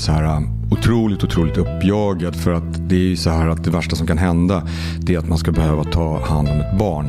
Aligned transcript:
så 0.00 0.12
här 0.12 0.36
um, 0.36 0.48
otroligt, 0.70 1.24
otroligt 1.24 1.56
uppjagad 1.56 2.36
för 2.36 2.52
att 2.52 2.88
det 2.88 2.94
är 2.94 3.08
ju 3.08 3.16
så 3.16 3.30
här 3.30 3.48
att 3.48 3.64
det 3.64 3.70
värsta 3.70 3.96
som 3.96 4.06
kan 4.06 4.18
hända 4.18 4.62
det 5.00 5.14
är 5.14 5.18
att 5.18 5.28
man 5.28 5.38
ska 5.38 5.52
behöva 5.52 5.84
ta 5.84 6.26
hand 6.26 6.48
om 6.48 6.60
ett 6.60 6.78
barn. 6.78 7.06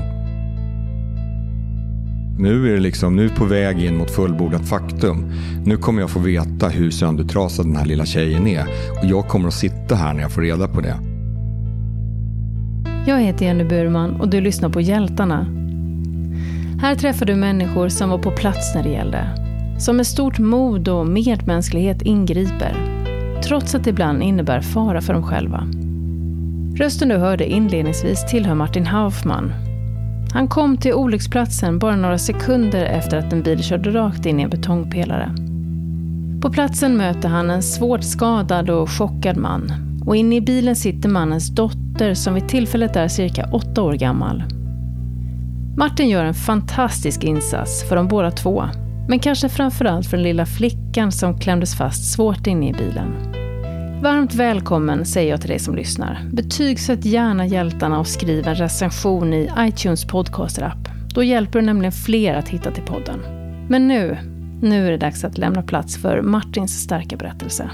Nu 2.39 2.69
är 2.69 2.73
det 2.73 2.79
liksom, 2.79 3.15
nu 3.15 3.25
är 3.25 3.29
på 3.29 3.45
väg 3.45 3.83
in 3.83 3.97
mot 3.97 4.11
fullbordat 4.11 4.69
faktum. 4.69 5.33
Nu 5.65 5.77
kommer 5.77 6.01
jag 6.01 6.09
få 6.09 6.19
veta 6.19 6.69
hur 6.69 6.91
söndertrasad 6.91 7.65
den 7.65 7.75
här 7.75 7.85
lilla 7.85 8.05
tjejen 8.05 8.47
är. 8.47 8.63
Och 8.99 9.05
jag 9.05 9.27
kommer 9.27 9.47
att 9.47 9.53
sitta 9.53 9.95
här 9.95 10.13
när 10.13 10.21
jag 10.21 10.31
får 10.31 10.41
reda 10.41 10.67
på 10.67 10.81
det. 10.81 10.95
Jag 13.07 13.21
heter 13.21 13.45
Jenny 13.45 13.63
Burman 13.63 14.21
och 14.21 14.29
du 14.29 14.41
lyssnar 14.41 14.69
på 14.69 14.81
Hjältarna. 14.81 15.47
Här 16.81 16.95
träffar 16.95 17.25
du 17.25 17.35
människor 17.35 17.89
som 17.89 18.09
var 18.09 18.17
på 18.17 18.31
plats 18.31 18.75
när 18.75 18.83
det 18.83 18.89
gällde. 18.89 19.50
Som 19.81 19.97
med 19.97 20.07
stort 20.07 20.39
mod 20.39 20.87
och 20.87 21.07
medmänsklighet 21.07 22.01
ingriper. 22.01 22.75
Trots 23.43 23.75
att 23.75 23.83
det 23.83 23.89
ibland 23.89 24.23
innebär 24.23 24.61
fara 24.61 25.01
för 25.01 25.13
dem 25.13 25.23
själva. 25.23 25.67
Rösten 26.75 27.09
du 27.09 27.15
hörde 27.15 27.49
inledningsvis 27.49 28.25
tillhör 28.25 28.55
Martin 28.55 28.85
Haufman. 28.85 29.53
Han 30.33 30.47
kom 30.47 30.77
till 30.77 30.93
olycksplatsen 30.93 31.79
bara 31.79 31.95
några 31.95 32.17
sekunder 32.17 32.85
efter 32.85 33.17
att 33.17 33.33
en 33.33 33.43
bil 33.43 33.63
körde 33.63 33.91
rakt 33.91 34.25
in 34.25 34.39
i 34.39 34.43
en 34.43 34.49
betongpelare. 34.49 35.35
På 36.41 36.49
platsen 36.49 36.97
möter 36.97 37.29
han 37.29 37.49
en 37.49 37.63
svårt 37.63 38.03
skadad 38.03 38.69
och 38.69 38.89
chockad 38.89 39.37
man. 39.37 39.73
Och 40.05 40.15
inne 40.15 40.35
i 40.35 40.41
bilen 40.41 40.75
sitter 40.75 41.09
mannens 41.09 41.49
dotter 41.49 42.13
som 42.13 42.33
vid 42.33 42.47
tillfället 42.47 42.95
är 42.95 43.07
cirka 43.07 43.49
åtta 43.51 43.81
år 43.81 43.93
gammal. 43.93 44.43
Martin 45.77 46.09
gör 46.09 46.23
en 46.23 46.33
fantastisk 46.33 47.23
insats 47.23 47.89
för 47.89 47.95
de 47.95 48.07
båda 48.07 48.31
två. 48.31 48.63
Men 49.11 49.19
kanske 49.19 49.49
framförallt 49.49 50.07
för 50.07 50.17
den 50.17 50.23
lilla 50.23 50.45
flickan 50.45 51.11
som 51.11 51.39
klämdes 51.39 51.77
fast 51.77 52.13
svårt 52.13 52.47
inne 52.47 52.69
i 52.69 52.73
bilen. 52.73 53.13
Varmt 54.01 54.35
välkommen 54.35 55.05
säger 55.05 55.31
jag 55.31 55.41
till 55.41 55.49
dig 55.49 55.59
som 55.59 55.75
lyssnar. 55.75 56.29
Betygsätt 56.33 57.05
gärna 57.05 57.45
hjältarna 57.45 57.99
och 57.99 58.07
skriv 58.07 58.47
en 58.47 58.55
recension 58.55 59.33
i 59.33 59.49
iTunes 59.59 60.05
podcaster-app. 60.05 60.89
Då 61.13 61.23
hjälper 61.23 61.59
du 61.59 61.65
nämligen 61.65 61.91
fler 61.91 62.35
att 62.35 62.49
hitta 62.49 62.71
till 62.71 62.83
podden. 62.83 63.19
Men 63.69 63.87
nu, 63.87 64.17
nu 64.61 64.87
är 64.87 64.91
det 64.91 64.97
dags 64.97 65.23
att 65.23 65.37
lämna 65.37 65.61
plats 65.61 65.97
för 65.97 66.21
Martins 66.21 66.83
starka 66.83 67.17
berättelse. 67.17 67.69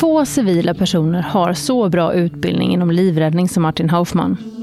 Få 0.00 0.26
civila 0.26 0.74
personer 0.74 1.22
har 1.22 1.52
så 1.52 1.88
bra 1.88 2.14
utbildning 2.14 2.72
inom 2.72 2.90
livräddning 2.90 3.48
som 3.48 3.62
Martin 3.62 3.90
Haufman. 3.90 4.53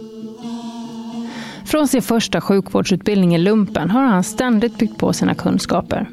Från 1.72 1.88
sin 1.88 2.02
första 2.02 2.42
sjukvårdsutbildning 2.42 3.36
i 3.36 3.38
lumpen 3.38 3.90
har 3.90 4.02
han 4.02 4.24
ständigt 4.24 4.78
byggt 4.78 4.98
på 4.98 5.14
sina 5.14 5.36
kunskaper. 5.36 6.10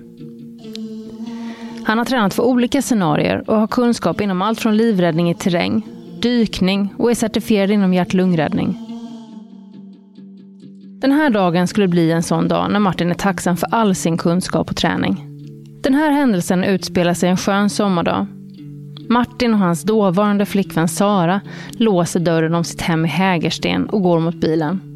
Han 1.85 1.99
har 1.99 2.05
tränat 2.05 2.35
för 2.35 2.43
olika 2.43 2.83
scenarier 2.83 3.51
och 3.51 3.57
har 3.57 3.67
kunskap 3.67 4.21
inom 4.21 4.43
allt 4.43 4.61
från 4.61 4.77
livräddning 4.77 5.31
i 5.31 5.35
terräng, 5.35 5.87
dykning 6.23 6.95
och 6.99 7.11
är 7.11 7.15
certifierad 7.15 7.71
inom 7.71 7.95
hjärt-lungräddning. 7.95 8.79
Den 11.01 11.13
här 11.13 11.31
dagen 11.31 11.69
skulle 11.69 11.89
bli 11.89 12.13
en 12.13 12.23
sån 12.23 12.49
dag 12.49 12.73
när 12.73 12.81
Martin 12.81 13.11
är 13.11 13.15
tacksam 13.15 13.57
för 13.57 13.69
all 13.75 13.95
sin 13.95 14.19
kunskap 14.19 14.71
och 14.71 14.77
träning. 14.77 15.25
Den 15.83 15.95
här 15.95 16.11
händelsen 16.11 16.65
utspelar 16.65 17.15
sig 17.15 17.29
en 17.29 17.37
skön 17.37 17.71
sommardag. 17.71 18.27
Martin 19.09 19.55
och 19.55 19.61
hans 19.61 19.83
dåvarande 19.83 20.47
flickvän 20.47 20.89
Sara 20.89 21.41
låser 21.71 22.21
dörren 22.21 22.55
om 22.55 22.65
sitt 22.65 22.83
hem 22.83 23.05
i 23.05 23.09
Hägersten 23.09 23.89
och 23.89 24.03
går 24.03 24.21
mot 24.21 24.41
bilen. 24.41 24.88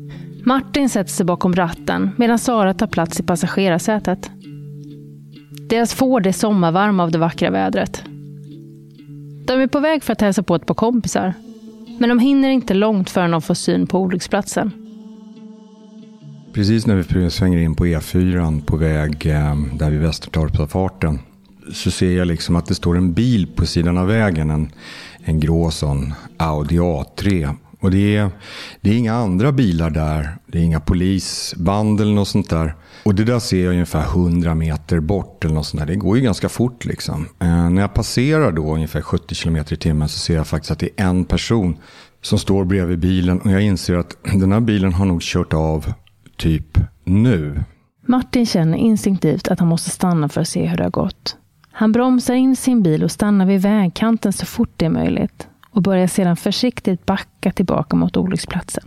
Martin 0.45 0.89
sätter 0.89 1.11
sig 1.11 1.27
bakom 1.27 1.55
ratten 1.55 2.11
medan 2.17 2.39
Sara 2.39 2.75
tar 2.75 2.87
plats 2.87 3.21
i 3.21 3.23
passagerarsätet. 3.23 4.31
Deras 5.69 5.95
Ford 5.95 6.27
är 6.27 6.33
sommarvarm 6.33 7.01
av 7.01 7.11
det 7.11 7.19
vackra 7.19 7.51
vädret. 7.51 8.03
De 9.47 9.61
är 9.61 9.67
på 9.67 9.81
väg 9.81 10.03
för 10.03 10.13
att 10.13 10.21
hälsa 10.21 10.43
på 10.43 10.55
ett 10.55 10.67
par 10.67 10.75
kompisar. 10.75 11.35
Men 11.99 12.09
de 12.09 12.19
hinner 12.19 12.51
inte 12.51 12.75
långt 12.75 13.11
förrän 13.11 13.31
de 13.31 13.43
får 13.43 13.55
syn 13.55 13.87
på 13.87 13.99
olycksplatsen. 13.99 14.71
Precis 16.53 16.87
när 16.87 16.95
vi 16.95 17.31
svänger 17.31 17.59
in 17.59 17.75
på 17.75 17.87
E4 17.87 18.65
på 18.65 18.77
väg 18.77 19.27
eh, 19.27 19.57
där 19.75 19.91
vid 19.91 20.01
Västertorpsavfarten 20.01 21.19
så 21.73 21.91
ser 21.91 22.17
jag 22.17 22.27
liksom 22.27 22.57
att 22.57 22.67
det 22.67 22.75
står 22.75 22.97
en 22.97 23.13
bil 23.13 23.47
på 23.57 23.67
sidan 23.67 23.99
av 23.99 24.07
vägen. 24.07 24.51
En, 24.51 24.73
en 25.25 25.41
grå 25.41 25.71
sån 25.71 26.15
Audi 26.37 26.79
A3. 26.79 27.55
Och 27.83 27.91
det 27.91 28.17
är, 28.17 28.31
det 28.81 28.91
är 28.91 28.95
inga 28.95 29.15
andra 29.15 29.53
bilar 29.53 29.91
där. 29.91 30.37
Det 30.47 30.59
är 30.59 30.63
inga 30.63 30.81
polisband 30.81 32.01
eller 32.01 32.15
något 32.15 32.29
sånt 32.29 32.51
där. 32.51 32.75
Och 33.05 33.15
det 33.15 33.25
där 33.25 33.39
ser 33.39 33.65
jag 33.65 33.73
ungefär 33.73 34.03
100 34.03 34.55
meter 34.55 35.01
bort 35.01 35.45
eller 35.45 35.55
något 35.55 35.67
sånt 35.67 35.81
där. 35.81 35.87
Det 35.87 35.97
går 35.97 36.17
ju 36.17 36.23
ganska 36.23 36.49
fort 36.49 36.85
liksom. 36.85 37.29
Eh, 37.39 37.71
när 37.71 37.83
jag 37.83 37.95
passerar 37.95 38.53
då 38.53 38.75
ungefär 38.75 39.01
70 39.01 39.35
km 39.35 39.57
i 39.57 39.77
timmen 39.77 40.09
så 40.09 40.19
ser 40.19 40.35
jag 40.35 40.47
faktiskt 40.47 40.71
att 40.71 40.79
det 40.79 40.89
är 40.97 41.05
en 41.05 41.25
person 41.25 41.77
som 42.23 42.39
står 42.39 42.65
bredvid 42.65 42.99
bilen. 42.99 43.41
Och 43.41 43.51
jag 43.51 43.63
inser 43.63 43.97
att 43.97 44.17
den 44.23 44.53
här 44.53 44.61
bilen 44.61 44.93
har 44.93 45.07
nog 45.07 45.23
kört 45.23 45.53
av 45.53 45.93
typ 46.37 46.79
nu. 47.05 47.65
Martin 48.07 48.47
känner 48.47 48.79
instinktivt 48.79 49.49
att 49.49 49.59
han 49.59 49.69
måste 49.69 49.91
stanna 49.91 50.29
för 50.29 50.41
att 50.41 50.49
se 50.49 50.67
hur 50.67 50.77
det 50.77 50.83
har 50.83 50.91
gått. 50.91 51.37
Han 51.73 51.93
bromsar 51.93 52.35
in 52.35 52.57
sin 52.57 52.83
bil 52.83 53.05
och 53.05 53.11
stannar 53.11 53.47
vid 53.47 53.63
vägkanten 53.63 54.33
så 54.33 54.47
fort 54.47 54.73
det 54.77 54.85
är 54.85 54.91
möjligt 54.91 55.49
och 55.73 55.83
börjar 55.83 56.07
sedan 56.07 56.37
försiktigt 56.37 57.07
backa 57.07 57.53
tillbaka 57.53 57.97
mot 57.97 58.17
olycksplatsen. 58.17 58.85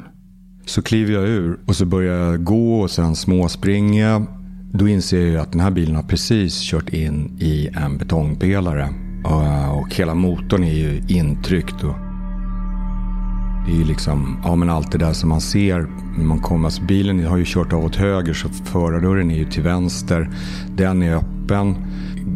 Så 0.66 0.82
kliver 0.82 1.14
jag 1.14 1.28
ur 1.28 1.60
och 1.66 1.76
så 1.76 1.86
börjar 1.86 2.16
jag 2.16 2.44
gå 2.44 2.82
och 2.82 2.92
sen 2.92 3.16
småspringa. 3.16 4.26
Då 4.74 4.88
inser 4.88 5.28
jag 5.28 5.42
att 5.42 5.52
den 5.52 5.62
här 5.62 5.72
bilen 5.72 5.96
har 5.96 6.04
precis 6.04 6.62
kört 6.62 6.90
in 6.90 7.38
i 7.40 7.68
en 7.68 7.98
betongpelare. 7.98 8.90
Eh, 9.26 9.78
och 9.78 9.96
hela 9.96 10.16
motorn 10.16 10.64
är 10.64 10.74
ju 10.74 11.02
intryckt. 11.08 11.84
Och 11.84 11.96
det 13.66 13.72
är 13.72 13.76
ju 13.76 13.84
liksom, 13.84 14.38
ja 14.44 14.56
men 14.56 14.70
allt 14.70 14.92
det 14.92 14.98
där 14.98 15.14
som 15.14 15.30
man 15.30 15.42
ser 15.42 15.88
när 16.18 16.26
man 16.26 16.40
kommer. 16.40 16.66
Alltså 16.66 16.84
bilen 16.84 17.26
har 17.26 17.38
ju 17.38 17.44
kört 17.48 17.74
av 17.74 17.86
åt 17.86 17.96
höger 17.96 18.34
så 18.34 18.50
förardörren 18.50 19.32
är 19.32 19.38
ju 19.38 19.46
till 19.46 19.64
vänster. 19.64 20.30
Den 20.76 21.02
är 21.02 21.16
öppen. 21.16 21.76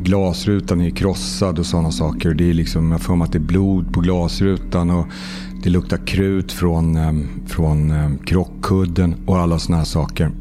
Glasrutan 0.04 0.82
är 0.82 0.90
krossad 0.90 1.60
och 1.60 1.66
sådana 1.66 1.92
saker. 1.92 2.34
Det 2.34 2.50
är 2.50 2.54
liksom, 2.54 2.92
jag 2.92 3.02
får 3.02 3.16
mig 3.16 3.26
att 3.26 3.32
det 3.32 3.38
är 3.38 3.40
blod 3.40 3.94
på 3.94 4.00
glasrutan. 4.00 4.90
Och 4.90 5.08
det 5.64 5.70
luktar 5.70 6.08
krut 6.08 6.52
från, 6.52 6.98
ehm, 6.98 7.28
från 7.48 7.92
ehm, 7.92 8.18
krockkudden 8.18 9.16
och 9.26 9.38
alla 9.38 9.60
sådana 9.60 9.78
här 9.78 9.86
saker. 9.86 10.32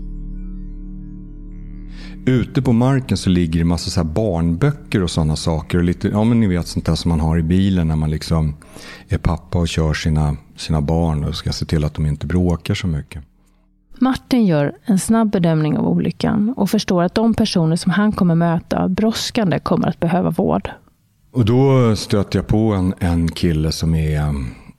Ute 2.27 2.63
på 2.63 2.73
marken 2.73 3.17
så 3.17 3.31
ligger 3.31 3.59
det 3.59 3.65
massa 3.65 3.91
så 3.91 4.05
barnböcker 4.05 5.03
och 5.03 5.11
sådana 5.11 5.37
saker. 5.37 5.79
Och 5.79 5.85
lite, 5.85 6.09
ja 6.09 6.25
men 6.25 6.41
ni 6.41 6.47
vet 6.47 6.67
sånt 6.67 6.87
där 6.87 6.95
som 6.95 7.09
man 7.09 7.21
har 7.21 7.39
i 7.39 7.43
bilen 7.43 7.89
när 7.89 7.97
man 7.97 8.11
liksom 8.11 8.55
är 9.09 9.19
pappa 9.19 9.59
och 9.59 9.69
kör 9.69 9.95
sina, 9.95 10.37
sina 10.57 10.81
barn 10.81 11.25
och 11.25 11.35
ska 11.35 11.53
se 11.53 11.65
till 11.65 11.85
att 11.85 11.95
de 11.95 12.07
inte 12.07 12.27
bråkar 12.27 12.75
så 12.75 12.87
mycket. 12.87 13.28
Martin 14.01 14.47
gör 14.47 14.73
en 14.85 14.99
snabb 14.99 15.31
bedömning 15.31 15.79
av 15.79 15.89
olyckan 15.89 16.55
och 16.57 16.71
förstår 16.71 17.03
att 17.03 17.15
de 17.15 17.35
personer 17.35 17.77
som 17.77 17.93
han 17.93 18.13
kommer 18.13 18.35
möta 18.35 18.89
brådskande 18.89 19.59
kommer 19.59 19.89
att 19.89 20.01
behöva 20.01 20.31
vård. 20.31 20.71
Och 21.33 21.45
då 21.45 21.97
stöter 21.97 22.39
jag 22.39 22.47
på 22.47 22.73
en, 22.73 22.95
en 22.99 23.29
kille 23.29 23.73
som 23.73 23.95
är, 23.95 24.35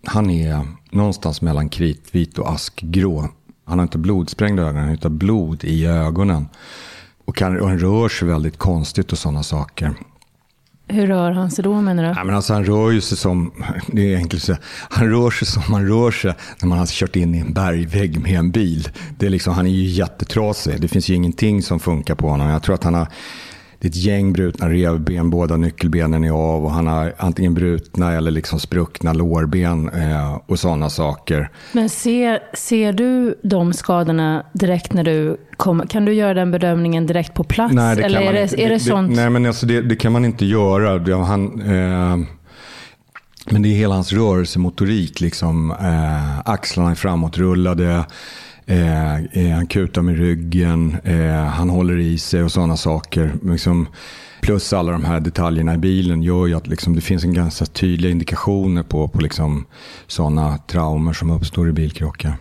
han 0.06 0.30
är 0.30 0.68
någonstans 0.91 1.41
mellan 1.41 1.69
kritvit 1.69 2.38
och 2.38 2.52
askgrå. 2.52 3.28
Han 3.66 3.80
har 3.80 3.84
inte 3.84 3.97
blodsprängda 3.97 4.63
ögon, 4.63 4.81
han 4.81 4.98
har 5.01 5.10
blod 5.10 5.63
i 5.63 5.86
ögonen. 5.86 6.48
Och 7.25 7.36
kan, 7.36 7.60
och 7.62 7.68
han 7.68 7.80
rör 7.80 8.10
sig 8.10 8.27
väldigt 8.27 8.57
konstigt 8.57 9.12
och 9.12 9.18
sådana 9.18 9.44
saker. 9.44 9.94
Hur 10.91 11.07
rör 11.07 11.31
han 11.31 11.51
sig 11.51 11.63
då 11.63 11.81
menar 11.81 12.03
du? 12.03 12.09
Ja, 12.09 12.24
men 12.24 12.36
alltså, 12.36 12.53
han 12.53 12.65
rör 12.65 12.91
ju 12.91 13.01
sig 13.01 13.18
som, 13.18 13.51
det 13.88 14.13
är 14.13 14.18
enkelt 14.18 14.41
att 14.41 14.45
säga, 14.45 14.57
han 14.89 15.09
rör 15.09 15.31
sig 15.31 15.47
som 15.47 15.63
man 15.69 15.88
rör 15.88 16.12
sig 16.12 16.33
när 16.62 16.68
man 16.69 16.77
har 16.77 16.86
kört 16.86 17.15
in 17.15 17.36
i 17.36 17.39
en 17.39 17.53
bergvägg 17.53 18.19
med 18.19 18.39
en 18.39 18.51
bil. 18.51 18.89
Det 19.18 19.25
är 19.25 19.30
liksom, 19.30 19.53
han 19.53 19.65
är 19.68 19.71
ju 19.71 19.83
jättetrasig. 19.83 20.81
Det 20.81 20.88
finns 20.88 21.09
ju 21.09 21.15
ingenting 21.15 21.63
som 21.63 21.80
funkar 21.80 22.15
på 22.15 22.30
honom. 22.30 22.50
Jag 22.50 22.63
tror 22.63 22.75
att 22.75 22.83
han 22.83 22.94
har 22.94 23.07
det 23.79 23.87
är 23.87 23.89
ett 23.89 23.95
gäng 23.95 24.33
brutna 24.33 24.69
revben, 24.69 25.29
båda 25.29 25.57
nyckelbenen 25.57 26.23
är 26.23 26.31
av 26.31 26.65
och 26.65 26.71
han 26.71 26.87
har 26.87 27.13
antingen 27.17 27.53
brutna 27.53 28.13
eller 28.13 28.31
liksom 28.31 28.59
spruckna 28.59 29.13
lårben 29.13 29.89
eh, 29.89 30.39
och 30.45 30.59
sådana 30.59 30.89
saker. 30.89 31.49
Men 31.71 31.89
ser, 31.89 32.39
ser 32.53 32.93
du 32.93 33.39
de 33.43 33.73
skadorna 33.73 34.45
direkt 34.53 34.93
när 34.93 35.03
du 35.03 35.37
kommer? 35.57 35.85
Kan 35.85 36.05
du 36.05 36.13
göra 36.13 36.33
den 36.33 36.51
bedömningen 36.51 37.07
direkt 37.07 37.33
på 37.33 37.43
plats? 37.43 37.73
Nej, 37.73 37.95
det 37.95 38.03
eller 38.03 38.19
kan 38.19 38.27
är, 38.27 38.33
man 38.33 38.35
det, 38.35 38.43
inte. 38.43 38.61
är 38.61 38.69
det, 38.69 38.75
det 38.75 38.79
sånt? 38.79 39.15
nej, 39.15 39.29
men 39.29 39.45
alltså 39.45 39.65
det, 39.65 39.81
det, 39.81 39.95
kan 39.95 40.11
man 40.11 40.25
inte 40.25 40.45
göra. 40.45 41.23
Han, 41.23 41.61
eh, 41.61 42.17
men 43.51 43.61
det 43.61 43.69
är 43.69 43.75
hela 43.75 43.95
hans 43.95 44.13
rörelsemotorik. 44.13 45.21
Liksom, 45.21 45.71
eh, 45.71 46.39
axlarna 46.39 46.91
är 46.91 46.95
framåtrullade. 46.95 48.05
Eh, 48.69 49.24
eh, 49.24 49.56
han 49.56 49.68
kutar 49.68 50.01
med 50.01 50.18
ryggen, 50.18 50.98
eh, 51.04 51.44
han 51.44 51.69
håller 51.69 51.98
i 51.98 52.18
sig 52.18 52.44
och 52.44 52.51
sådana 52.51 52.77
saker. 52.77 53.33
Liksom, 53.44 53.88
plus 54.42 54.74
alla 54.74 54.92
de 54.92 55.04
här 55.04 55.19
detaljerna 55.19 55.74
i 55.74 55.77
bilen 55.77 56.24
gör 56.24 56.48
ju 56.48 56.56
att 56.56 56.68
liksom, 56.68 56.95
det 56.95 57.01
finns 57.01 57.24
en 57.24 57.33
ganska 57.33 57.66
tydliga 57.66 58.12
indikationer 58.12 58.83
på, 58.83 59.07
på 59.07 59.21
liksom, 59.21 59.66
sådana 60.07 60.57
traumer 60.57 61.13
som 61.13 61.31
uppstår 61.31 61.69
i 61.69 61.71
bilkrockar. 61.71 62.33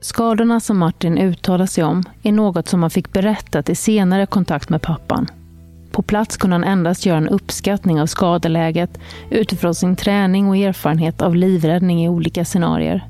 Skadorna 0.00 0.60
som 0.60 0.78
Martin 0.78 1.18
uttalar 1.18 1.66
sig 1.66 1.84
om 1.84 2.04
är 2.22 2.32
något 2.32 2.68
som 2.68 2.82
han 2.82 2.90
fick 2.90 3.12
berättat 3.12 3.68
i 3.68 3.74
senare 3.74 4.26
kontakt 4.26 4.68
med 4.68 4.82
pappan. 4.82 5.26
På 5.92 6.02
plats 6.02 6.36
kunde 6.36 6.54
han 6.56 6.64
endast 6.64 7.06
göra 7.06 7.18
en 7.18 7.28
uppskattning 7.28 8.00
av 8.00 8.06
skadeläget 8.06 8.98
utifrån 9.30 9.74
sin 9.74 9.96
träning 9.96 10.48
och 10.48 10.56
erfarenhet 10.56 11.22
av 11.22 11.36
livräddning 11.36 12.04
i 12.04 12.08
olika 12.08 12.44
scenarier. 12.44 13.08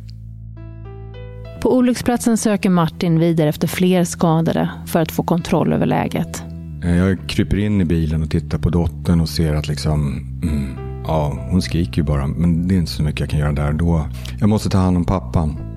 På 1.63 1.77
olycksplatsen 1.77 2.37
söker 2.37 2.71
Martin 2.71 3.19
vidare 3.19 3.49
efter 3.49 3.69
fler 3.69 4.05
skadade 4.05 4.71
för 4.87 5.01
att 5.01 5.13
få 5.13 5.23
kontroll 5.23 5.73
över 5.73 5.87
läget. 5.87 6.43
Eh, 6.85 6.97
jag 6.97 7.29
kryper 7.29 7.57
in 7.57 7.81
i 7.81 7.85
bilen 7.85 8.23
och 8.23 8.31
tittar 8.31 8.59
på 8.59 8.71
dottern 8.71 9.21
och 9.21 9.29
ser 9.29 9.55
att 9.55 9.69
liksom, 9.69 10.17
mm, 10.43 11.03
ja, 11.07 11.47
hon 11.51 11.63
skriker 11.63 11.97
ju 11.97 12.03
bara. 12.03 12.27
Men 12.27 12.69
det 12.69 12.75
är 12.75 12.79
inte 12.79 12.93
så 12.93 13.03
mycket 13.03 13.21
jag 13.21 13.31
kan 13.31 13.41
göra 13.41 13.53
där 13.53 13.73
då. 13.73 14.07
Jag 14.41 14.49
måste 14.49 14.71
ta 14.71 14.79
hand 14.79 14.97
om 14.97 15.05
pappan. 15.05 15.72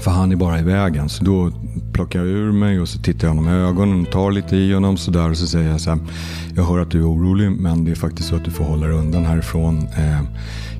För 0.00 0.10
han 0.10 0.32
är 0.32 0.36
bara 0.36 0.60
i 0.60 0.62
vägen. 0.62 1.08
Så 1.08 1.24
då 1.24 1.50
plockar 1.92 2.18
jag 2.18 2.28
ur 2.28 2.52
mig 2.52 2.80
och 2.80 2.88
så 2.88 2.98
tittar 2.98 3.28
jag 3.28 3.34
honom 3.34 3.52
i 3.52 3.56
ögonen 3.56 4.06
och 4.06 4.12
tar 4.12 4.32
lite 4.32 4.56
i 4.56 4.72
honom 4.74 4.96
sådär. 4.96 5.30
Och 5.30 5.36
så 5.36 5.46
säger 5.46 5.70
jag 5.70 5.80
så 5.80 5.90
här, 5.90 5.98
jag 6.56 6.64
hör 6.64 6.78
att 6.78 6.90
du 6.90 6.98
är 6.98 7.08
orolig 7.08 7.50
men 7.50 7.84
det 7.84 7.90
är 7.90 7.94
faktiskt 7.94 8.28
så 8.28 8.36
att 8.36 8.44
du 8.44 8.50
får 8.50 8.64
hålla 8.64 8.86
dig 8.86 8.96
undan 8.96 9.24
härifrån. 9.24 9.78
Eh, 9.78 10.20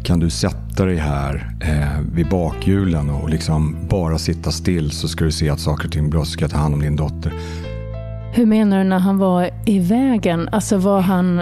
kan 0.04 0.20
du 0.20 0.30
sätta 0.30 0.84
dig 0.84 0.96
här 0.96 1.56
eh, 1.60 2.00
vid 2.14 2.28
bakhjulen 2.28 3.10
och 3.10 3.30
liksom 3.30 3.76
bara 3.88 4.18
sitta 4.18 4.50
still 4.50 4.90
så 4.90 5.08
ska 5.08 5.24
du 5.24 5.32
se 5.32 5.50
att 5.50 5.60
saker 5.60 5.86
och 5.86 5.92
ting 5.92 6.10
bra 6.10 6.24
så 6.24 6.30
ska 6.30 6.44
jag 6.44 6.50
ta 6.50 6.58
hand 6.58 6.74
om 6.74 6.80
din 6.80 6.96
dotter. 6.96 7.32
Hur 8.32 8.46
menar 8.46 8.78
du 8.78 8.84
när 8.84 8.98
han 8.98 9.18
var 9.18 9.50
i 9.66 9.78
vägen? 9.78 10.48
Alltså 10.52 10.76
var 10.76 11.00
han 11.00 11.40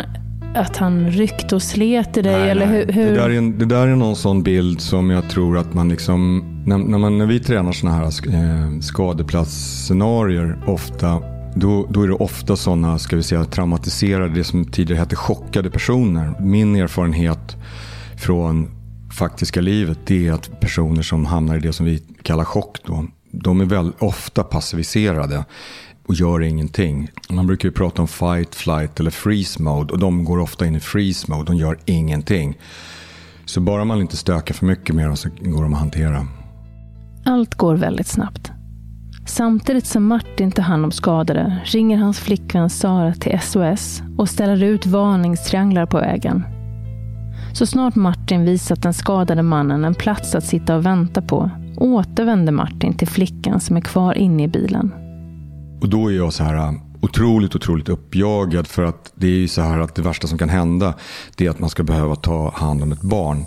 att 0.54 0.76
han 0.76 1.10
ryckte 1.10 1.54
och 1.54 1.62
slet 1.62 2.16
i 2.16 2.22
dig? 2.22 2.38
Nej, 2.38 2.50
eller 2.50 2.66
hur, 2.66 2.93
hur? 2.93 3.06
Det, 3.06 3.16
där 3.16 3.31
är 3.31 3.38
en, 3.38 3.58
det 3.58 3.64
där 3.64 3.88
är 3.88 3.96
någon 3.96 4.16
sån 4.16 4.43
bild 4.43 4.81
som 4.81 5.10
jag 5.10 5.31
tror 5.31 5.58
att 5.58 5.75
man 5.75 5.88
liksom, 5.88 6.44
när, 6.66 6.78
när, 6.78 6.99
man, 6.99 7.19
när 7.19 7.26
vi 7.26 7.40
tränar 7.40 7.72
såna 7.72 7.93
här 7.93 8.04
eh, 8.04 8.81
skadeplatsscenarier 8.81 10.58
ofta, 10.66 11.22
då, 11.54 11.87
då 11.90 12.02
är 12.02 12.08
det 12.08 12.14
ofta 12.14 12.56
sådana, 12.56 12.99
ska 12.99 13.16
vi 13.16 13.22
säga 13.22 13.44
traumatiserade, 13.44 14.34
det 14.34 14.44
som 14.44 14.64
tidigare 14.64 14.99
hette 14.99 15.16
chockade 15.16 15.70
personer. 15.70 16.34
Min 16.40 16.76
erfarenhet 16.76 17.56
från 18.16 18.69
faktiska 19.12 19.60
livet, 19.60 19.98
det 20.06 20.28
är 20.28 20.32
att 20.32 20.60
personer 20.60 21.02
som 21.02 21.26
hamnar 21.26 21.56
i 21.56 21.60
det 21.60 21.72
som 21.72 21.87
vi 21.87 22.02
kallar 22.22 22.44
chock 22.44 22.78
då, 22.87 23.06
de 23.31 23.60
är 23.60 23.64
väl 23.64 23.93
ofta 23.98 24.43
passiviserade 24.43 25.44
och 26.06 26.14
gör 26.14 26.43
ingenting. 26.43 27.10
Man 27.31 27.46
brukar 27.46 27.69
ju 27.69 27.72
prata 27.72 28.02
om 28.02 28.08
fight, 28.08 28.54
flight 28.54 29.00
eller 29.00 29.10
freeze 29.10 29.62
mode 29.62 29.93
och 29.93 29.99
de 29.99 30.25
går 30.25 30.38
ofta 30.38 30.66
in 30.66 30.76
i 30.76 30.81
freeze 30.81 31.31
mode. 31.31 31.44
De 31.44 31.56
gör 31.56 31.78
ingenting. 31.84 32.58
Så 33.44 33.60
bara 33.60 33.84
man 33.84 34.00
inte 34.00 34.16
stökar 34.16 34.54
för 34.54 34.66
mycket 34.66 34.94
med 34.94 35.06
dem 35.06 35.16
så 35.16 35.28
går 35.40 35.62
de 35.62 35.75
att 35.75 35.81
hantera. 35.81 36.26
Allt 37.25 37.54
går 37.54 37.76
väldigt 37.76 38.06
snabbt. 38.06 38.52
Samtidigt 39.26 39.87
som 39.87 40.06
Martin 40.06 40.52
tar 40.52 40.62
hand 40.62 40.84
om 40.84 40.93
skadade 40.93 41.60
ringer 41.64 41.99
hans 41.99 42.19
flickvän 42.19 42.70
Sara 42.70 43.14
till 43.14 43.40
SOS 43.40 44.02
och 44.19 44.28
ställer 44.28 44.62
ut 44.64 44.87
varningstrianglar 44.87 45.87
på 45.87 45.98
vägen. 45.98 46.44
Så 47.52 47.66
snart 47.66 47.94
Martin 47.94 48.44
visat 48.44 48.82
den 48.82 48.94
skadade 48.94 49.43
mannen 49.43 49.84
en 49.84 49.94
plats 49.94 50.34
att 50.34 50.44
sitta 50.44 50.76
och 50.76 50.87
vänta 50.87 51.22
på 51.22 51.50
återvänder 51.76 52.52
Martin 52.52 52.94
till 52.94 53.08
flickan 53.08 53.60
som 53.60 53.76
är 53.76 53.81
kvar 53.81 54.14
inne 54.14 54.43
i 54.43 54.48
bilen. 54.48 55.01
Och 55.82 55.88
då 55.88 56.11
är 56.11 56.17
jag 56.17 56.32
så 56.32 56.44
här 56.44 56.55
äh, 56.55 56.73
otroligt, 57.00 57.55
otroligt 57.55 57.88
uppjagad 57.88 58.67
för 58.67 58.82
att 58.82 59.12
det 59.14 59.26
är 59.26 59.31
ju 59.31 59.49
så 59.49 59.62
här 59.62 59.79
att 59.79 59.94
det 59.94 60.02
värsta 60.02 60.26
som 60.26 60.38
kan 60.38 60.49
hända 60.49 60.94
det 61.37 61.46
är 61.46 61.50
att 61.50 61.58
man 61.58 61.70
ska 61.70 61.82
behöva 61.82 62.17
ta 62.17 62.50
hand 62.55 62.82
om 62.82 62.93
ett 62.93 63.02
barn. 63.02 63.46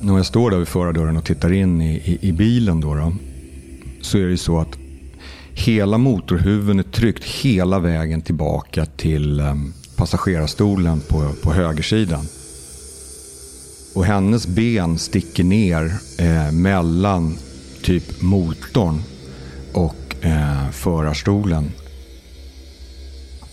När 0.00 0.16
jag 0.16 0.26
står 0.26 0.50
där 0.50 0.58
vid 0.58 0.68
förardörren 0.68 1.16
och 1.16 1.24
tittar 1.24 1.52
in 1.52 1.80
i, 1.80 1.94
i, 1.94 2.28
i 2.28 2.32
bilen 2.32 2.80
då, 2.80 2.94
då, 2.94 3.12
så 4.00 4.18
är 4.18 4.26
det 4.26 4.38
så 4.38 4.58
att 4.58 4.78
hela 5.52 5.98
motorhuven 5.98 6.78
är 6.78 6.82
tryckt 6.82 7.24
hela 7.24 7.78
vägen 7.78 8.22
tillbaka 8.22 8.86
till 8.86 9.40
ehm, 9.40 9.72
passagerarstolen 9.96 11.00
på, 11.00 11.32
på 11.42 11.52
högersidan. 11.52 12.24
Och 13.94 14.04
hennes 14.04 14.46
ben 14.46 14.98
sticker 14.98 15.44
ner 15.44 15.94
eh, 16.18 16.52
mellan 16.52 17.36
typ 17.82 18.22
motorn 18.22 19.02
och 19.72 20.24
eh, 20.24 20.70
förarstolen. 20.70 21.70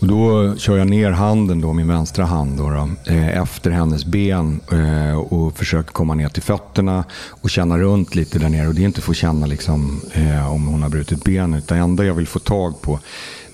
Och 0.00 0.06
då 0.06 0.54
kör 0.56 0.76
jag 0.76 0.90
ner 0.90 1.10
handen, 1.10 1.60
då, 1.60 1.72
min 1.72 1.88
vänstra 1.88 2.24
hand, 2.24 2.58
då, 2.58 2.70
då, 2.70 3.12
eh, 3.12 3.38
efter 3.38 3.70
hennes 3.70 4.04
ben 4.04 4.60
eh, 4.72 5.18
och 5.18 5.56
försöker 5.56 5.92
komma 5.92 6.14
ner 6.14 6.28
till 6.28 6.42
fötterna 6.42 7.04
och 7.42 7.50
känna 7.50 7.78
runt 7.78 8.14
lite 8.14 8.38
där 8.38 8.48
nere. 8.48 8.68
Och 8.68 8.74
det 8.74 8.82
är 8.82 8.86
inte 8.86 9.00
för 9.00 9.10
att 9.10 9.16
känna 9.16 9.46
liksom, 9.46 10.00
eh, 10.12 10.52
om 10.52 10.66
hon 10.66 10.82
har 10.82 10.88
brutit 10.88 11.24
benet, 11.24 11.64
utan 11.64 11.78
det 11.78 11.84
enda 11.84 12.04
jag 12.04 12.14
vill 12.14 12.26
få 12.26 12.38
tag 12.38 12.82
på 12.82 12.98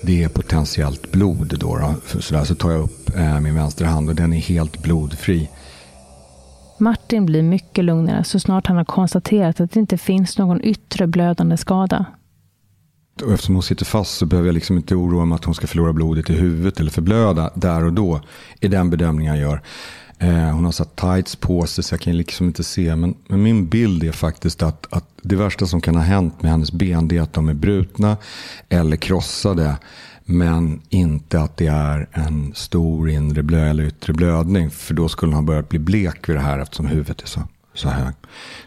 det 0.01 0.23
är 0.23 0.29
potentiellt 0.29 1.11
blod. 1.11 1.55
Då, 1.59 1.77
då. 1.77 1.95
Så, 2.21 2.33
där, 2.33 2.43
så 2.43 2.55
tar 2.55 2.71
jag 2.71 2.81
upp 2.81 3.15
eh, 3.15 3.39
min 3.39 3.55
vänstra 3.55 3.87
hand 3.87 4.09
och 4.09 4.15
den 4.15 4.33
är 4.33 4.37
helt 4.37 4.83
blodfri. 4.83 5.49
Martin 6.77 7.25
blir 7.25 7.43
mycket 7.43 7.85
lugnare 7.85 8.23
så 8.23 8.39
snart 8.39 8.67
han 8.67 8.77
har 8.77 8.85
konstaterat 8.85 9.59
att 9.59 9.71
det 9.71 9.79
inte 9.79 9.97
finns 9.97 10.37
någon 10.37 10.61
yttre 10.61 11.07
blödande 11.07 11.57
skada. 11.57 12.05
Och 13.21 13.31
eftersom 13.31 13.55
hon 13.55 13.63
sitter 13.63 13.85
fast 13.85 14.17
så 14.17 14.25
behöver 14.25 14.47
jag 14.47 14.53
liksom 14.53 14.77
inte 14.77 14.95
oroa 14.95 15.25
mig 15.25 15.35
att 15.35 15.45
hon 15.45 15.55
ska 15.55 15.67
förlora 15.67 15.93
blodet 15.93 16.29
i 16.29 16.33
huvudet 16.33 16.79
eller 16.79 16.91
förblöda 16.91 17.51
där 17.55 17.85
och 17.85 17.93
då. 17.93 18.21
I 18.59 18.67
den 18.67 18.89
bedömningen 18.89 19.35
jag 19.35 19.41
gör. 19.41 19.61
Eh, 20.19 20.51
hon 20.55 20.65
har 20.65 20.71
satt 20.71 20.95
tights 20.95 21.35
på 21.35 21.65
sig 21.65 21.83
så 21.83 21.93
jag 21.93 22.01
kan 22.01 22.17
liksom 22.17 22.47
inte 22.47 22.63
se. 22.63 22.95
Men, 22.95 23.15
men 23.27 23.43
min 23.43 23.67
bild 23.67 24.03
är 24.03 24.11
faktiskt 24.11 24.63
att, 24.63 24.87
att 24.89 25.05
det 25.21 25.35
värsta 25.35 25.65
som 25.65 25.81
kan 25.81 25.95
ha 25.95 26.03
hänt 26.03 26.41
med 26.41 26.51
hennes 26.51 26.71
ben 26.71 27.07
det 27.07 27.17
är 27.17 27.21
att 27.21 27.33
de 27.33 27.49
är 27.49 27.53
brutna 27.53 28.17
eller 28.69 28.97
krossade. 28.97 29.77
Men 30.25 30.81
inte 30.89 31.41
att 31.41 31.57
det 31.57 31.67
är 31.67 32.09
en 32.11 32.53
stor 32.55 33.09
inre 33.09 33.43
blöd 33.43 33.69
eller 33.69 33.83
yttre 33.83 34.13
blödning. 34.13 34.69
För 34.69 34.93
då 34.93 35.09
skulle 35.09 35.29
hon 35.29 35.35
ha 35.35 35.47
börjat 35.47 35.69
bli 35.69 35.79
blek 35.79 36.29
vid 36.29 36.35
det 36.35 36.41
här 36.41 36.59
eftersom 36.59 36.85
huvudet 36.85 37.21
är 37.21 37.27
så, 37.27 37.41
så 37.73 37.89
här. 37.89 38.13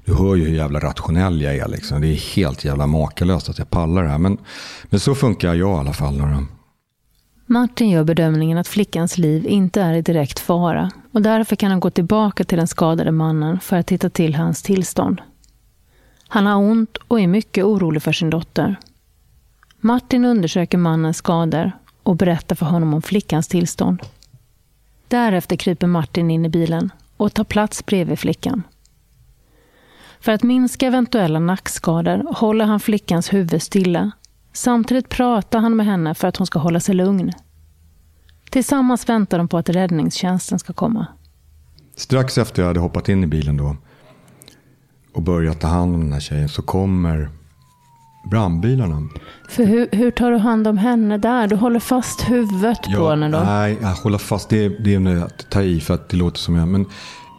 Du 0.05 0.15
hör 0.15 0.35
ju 0.35 0.45
hur 0.45 0.57
jävla 0.57 0.79
rationell 0.79 1.43
jag 1.43 1.57
är. 1.57 1.69
Liksom. 1.69 2.01
Det 2.01 2.07
är 2.07 2.37
helt 2.37 2.65
jävla 2.65 2.87
makalöst 2.87 3.49
att 3.49 3.59
jag 3.59 3.71
pallar 3.71 4.03
det 4.03 4.09
här. 4.09 4.19
Men, 4.19 4.39
men 4.85 5.01
så 5.01 5.15
funkar 5.15 5.55
jag 5.55 5.57
i 5.57 5.81
alla 5.81 5.93
fall. 5.93 6.17
Några. 6.17 6.47
Martin 7.47 7.91
gör 7.91 8.05
bedömningen 8.05 8.59
att 8.59 8.69
flickans 8.69 9.19
liv 9.19 9.47
inte 9.47 9.81
är 9.83 9.95
i 9.95 10.03
direkt 10.03 10.39
fara 10.39 10.91
och 11.13 11.23
därför 11.23 11.57
kan 11.57 11.71
han 11.71 11.81
gå 11.81 11.91
tillbaka 11.91 12.45
till 12.45 12.59
den 12.59 12.69
skadade 12.69 13.13
mannen 13.13 13.61
för 13.61 13.77
att 13.77 13.87
titta 13.87 14.11
till 14.11 14.35
hans 14.35 14.63
tillstånd. 14.63 15.21
Han 16.29 16.47
har 16.47 16.57
ont 16.57 16.97
och 17.09 17.21
är 17.21 17.27
mycket 17.27 17.65
orolig 17.65 18.03
för 18.03 18.13
sin 18.13 18.31
dotter. 18.31 18.77
Martin 19.81 20.25
undersöker 20.25 20.79
mannens 20.79 21.17
skador 21.17 21.73
och 22.03 22.17
berättar 22.17 22.57
för 22.57 22.67
honom 22.67 22.95
om 22.95 23.03
flickans 23.03 23.49
tillstånd. 23.49 24.03
Därefter 25.09 25.57
kryper 25.57 25.87
Martin 25.87 26.31
in 26.31 26.45
i 26.45 26.49
bilen 26.49 26.91
och 27.17 27.35
tar 27.35 27.45
plats 27.45 27.87
bredvid 27.87 28.19
flickan. 28.19 28.63
För 30.27 30.33
att 30.33 30.43
minska 30.43 30.87
eventuella 30.87 31.39
nackskador 31.39 32.35
håller 32.35 32.65
han 32.65 32.81
flickans 32.81 33.33
huvud 33.33 33.63
stilla. 33.63 34.11
Samtidigt 34.53 35.09
pratar 35.09 35.59
han 35.59 35.77
med 35.77 35.87
henne 35.87 36.15
för 36.15 36.29
att 36.29 36.37
hon 36.37 36.47
ska 36.47 36.59
hålla 36.59 36.81
sig 36.81 36.95
lugn. 36.95 37.33
Tillsammans 38.51 39.09
väntar 39.09 39.39
de 39.39 39.49
på 39.49 39.59
att 39.59 39.69
räddningstjänsten 39.69 40.59
ska 40.59 40.73
komma. 40.73 41.07
Strax 41.97 42.39
efter 42.39 42.63
jag 42.63 42.67
hade 42.67 42.81
hoppat 42.81 43.09
in 43.09 43.25
i 43.25 43.27
bilen 43.27 43.57
då 43.57 43.77
och 45.15 45.23
börjat 45.23 45.61
ta 45.61 45.67
hand 45.67 45.95
om 45.95 46.01
den 46.01 46.13
här 46.13 46.21
tjejen 46.21 46.49
så 46.49 46.63
kommer 46.63 47.29
brandbilarna. 48.31 49.09
För 49.49 49.65
hur, 49.65 49.89
hur 49.93 50.11
tar 50.11 50.31
du 50.31 50.39
hand 50.39 50.67
om 50.69 50.79
henne 50.79 51.19
där? 51.19 51.47
Du 51.49 51.57
håller 51.57 51.81
fast 51.81 52.21
huvudet 52.31 52.79
på 52.97 53.11
henne 53.11 53.29
då? 53.29 53.39
Nej, 53.39 53.79
jag 53.83 53.89
håller 53.89 54.19
fast. 54.19 54.49
Det, 54.49 54.65
är- 54.65 54.77
det 54.85 54.95
är 54.95 55.25
att 55.25 55.51
ta 55.51 55.63
i 55.63 55.81
för 55.81 55.95
att 55.95 56.09
det 56.09 56.17
låter 56.17 56.39
som 56.39 56.57
jag. 56.57 56.69
Men 56.69 56.87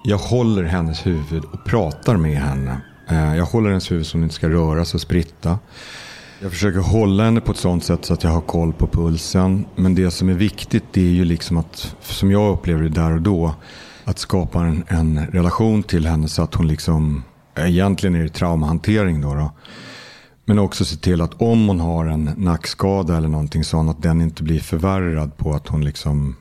jag 0.08 0.18
håller 0.18 0.64
hennes 0.64 1.06
huvud 1.06 1.44
och 1.46 1.66
pratar 1.66 2.18
med 2.18 2.38
henne. 2.38 2.82
Eh, 3.10 3.36
jag 3.36 3.46
håller 3.46 3.70
hennes 3.70 3.92
huvud 3.92 4.06
så 4.06 4.18
hon 4.18 4.24
inte 4.24 4.36
ska 4.36 4.50
röra 4.50 4.86
sig 4.86 4.98
och 4.98 5.02
spritta. 5.02 5.60
Jag 6.42 6.52
försöker 6.52 6.80
hålla 6.80 7.24
henne 7.24 7.42
på 7.42 7.52
ett 7.52 7.58
sånt 7.58 7.84
sätt 7.84 8.06
så 8.06 8.14
att 8.14 8.24
jag 8.24 8.32
har 8.32 8.42
koll 8.42 8.74
på 8.74 8.88
pulsen. 8.88 9.66
Men 9.76 9.96
det 9.96 10.12
som 10.12 10.30
är 10.30 10.34
viktigt 10.34 10.84
det 10.92 11.02
är 11.02 11.12
ju 11.12 11.26
liksom 11.26 11.58
att, 11.58 11.96
som 12.02 12.32
jag 12.32 12.54
upplever 12.54 12.84
det 12.84 12.90
där 12.90 13.12
och 13.12 13.22
då, 13.22 13.56
att 14.04 14.20
skapa 14.20 14.62
en, 14.62 14.84
en 14.88 15.28
relation 15.28 15.84
till 15.84 16.08
henne 16.08 16.28
så 16.28 16.42
att 16.42 16.54
hon 16.54 16.68
liksom, 16.68 17.24
egentligen 17.56 18.16
är 18.16 18.24
det 18.24 18.30
traumahantering 18.30 19.22
då. 19.22 19.34
då. 19.34 19.52
Men 20.46 20.60
också 20.60 20.86
se 20.86 20.96
till 20.96 21.22
att 21.22 21.42
om 21.42 21.68
hon 21.68 21.80
har 21.80 22.06
en 22.06 22.30
nackskada 22.38 23.18
eller 23.18 23.30
någonting 23.30 23.64
sånt, 23.64 23.90
att 23.90 24.04
den 24.04 24.22
inte 24.22 24.44
blir 24.44 24.60
förvärrad 24.60 25.38
på 25.38 25.54
att 25.54 25.68
hon 25.68 25.86
liksom 25.86 26.36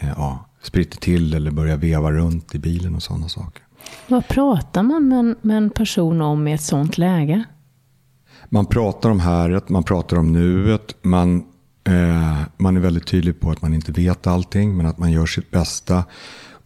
eh, 0.00 0.08
ja, 0.16 0.49
spritter 0.62 0.98
till 0.98 1.34
eller 1.34 1.50
börjar 1.50 1.76
veva 1.76 2.12
runt 2.12 2.54
i 2.54 2.58
bilen 2.58 2.94
och 2.94 3.02
sådana 3.02 3.28
saker. 3.28 3.62
Vad 4.08 4.28
pratar 4.28 4.82
man 4.82 5.08
med 5.08 5.18
en, 5.18 5.36
med 5.42 5.56
en 5.56 5.70
person 5.70 6.20
om 6.20 6.48
i 6.48 6.52
ett 6.52 6.62
sånt 6.62 6.98
läge? 6.98 7.44
Man 8.48 8.66
pratar 8.66 9.10
om 9.10 9.20
häret, 9.20 9.68
man 9.68 9.82
pratar 9.82 10.16
om 10.16 10.32
nuet, 10.32 10.94
man, 11.02 11.36
eh, 11.84 12.38
man 12.56 12.76
är 12.76 12.80
väldigt 12.80 13.06
tydlig 13.06 13.40
på 13.40 13.50
att 13.50 13.62
man 13.62 13.74
inte 13.74 13.92
vet 13.92 14.26
allting, 14.26 14.76
men 14.76 14.86
att 14.86 14.98
man 14.98 15.12
gör 15.12 15.26
sitt 15.26 15.50
bästa. 15.50 16.04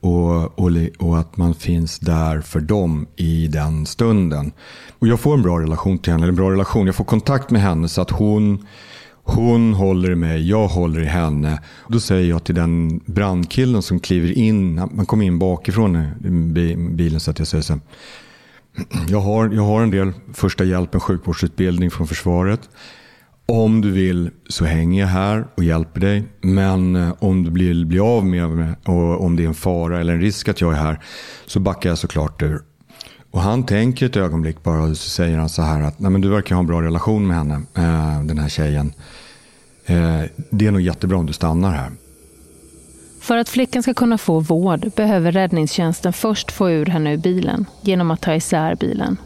Och, 0.00 0.58
och, 0.58 0.70
och, 0.98 1.18
att 1.18 1.36
man 1.36 1.54
finns 1.54 1.98
där 1.98 2.40
för 2.40 2.60
dem 2.60 3.06
i 3.16 3.46
den 3.46 3.86
stunden. 3.86 4.52
Och 4.98 5.08
jag 5.08 5.20
får 5.20 5.34
en 5.34 5.42
bra 5.42 5.60
relation 5.60 5.98
till 5.98 6.12
henne, 6.12 6.22
eller 6.22 6.32
en 6.32 6.36
bra 6.36 6.50
relation. 6.50 6.86
Jag 6.86 6.94
får 6.94 7.04
kontakt 7.04 7.50
med 7.50 7.62
henne 7.62 7.88
så 7.88 8.00
att 8.00 8.10
hon, 8.10 8.66
hon 9.26 9.74
håller 9.74 10.10
i 10.10 10.14
mig, 10.14 10.48
jag 10.48 10.68
håller 10.68 11.00
i 11.00 11.04
henne. 11.04 11.62
Då 11.88 12.00
säger 12.00 12.28
jag 12.30 12.44
till 12.44 12.54
den 12.54 13.00
brandkillen 13.06 13.82
som 13.82 14.00
kliver 14.00 14.38
in, 14.38 14.74
man 14.74 15.06
kommer 15.06 15.24
in 15.24 15.38
bakifrån 15.38 15.96
i 15.96 16.76
bilen 16.76 17.20
så 17.20 17.30
att 17.30 17.38
jag 17.38 17.48
säger 17.48 17.62
så 17.62 17.72
här. 17.72 17.82
Jag 19.08 19.20
har, 19.20 19.50
jag 19.54 19.62
har 19.62 19.82
en 19.82 19.90
del 19.90 20.12
första 20.32 20.64
hjälpen, 20.64 21.00
sjukvårdsutbildning 21.00 21.90
från 21.90 22.06
försvaret. 22.06 22.60
Om 23.46 23.80
du 23.80 23.90
vill 23.90 24.30
så 24.48 24.64
hänger 24.64 25.00
jag 25.00 25.08
här 25.08 25.46
och 25.54 25.64
hjälper 25.64 26.00
dig. 26.00 26.24
Men 26.40 26.96
eh, 26.96 27.14
om 27.18 27.44
du 27.44 27.50
blir, 27.50 27.84
blir 27.84 28.16
av 28.16 28.26
med 28.26 28.50
mig 28.50 28.72
och 28.84 29.24
om 29.24 29.36
det 29.36 29.42
är 29.42 29.48
en 29.48 29.54
fara 29.54 30.00
eller 30.00 30.12
en 30.12 30.20
risk 30.20 30.48
att 30.48 30.60
jag 30.60 30.72
är 30.72 30.76
här 30.76 31.00
så 31.46 31.60
backar 31.60 31.88
jag 31.88 31.98
såklart 31.98 32.42
ur. 32.42 32.62
Och 33.34 33.40
han 33.40 33.66
tänker 33.66 34.06
ett 34.06 34.16
ögonblick 34.16 34.62
bara 34.62 34.82
och 34.82 34.96
så 34.96 35.10
säger 35.10 35.38
han 35.38 35.48
så 35.48 35.62
här 35.62 35.82
att 35.82 35.98
Nej, 35.98 36.10
men 36.10 36.20
du 36.20 36.28
verkar 36.28 36.54
ha 36.54 36.60
en 36.60 36.66
bra 36.66 36.82
relation 36.82 37.26
med 37.26 37.36
henne, 37.36 37.54
eh, 37.54 38.22
den 38.24 38.38
här 38.38 38.48
tjejen. 38.48 38.92
Eh, 39.86 40.22
det 40.50 40.66
är 40.66 40.70
nog 40.70 40.80
jättebra 40.80 41.18
om 41.18 41.26
du 41.26 41.32
stannar 41.32 41.72
här. 41.72 41.90
För 43.20 43.36
att 43.36 43.48
flickan 43.48 43.82
ska 43.82 43.94
kunna 43.94 44.18
få 44.18 44.40
vård 44.40 44.90
behöver 44.96 45.32
räddningstjänsten 45.32 46.12
först 46.12 46.52
få 46.52 46.70
ur 46.70 46.86
henne 46.86 47.12
ur 47.12 47.16
bilen 47.16 47.66
genom 47.80 48.10
att 48.10 48.20
ta 48.20 48.34
isär 48.34 48.74
bilen. 48.74 49.16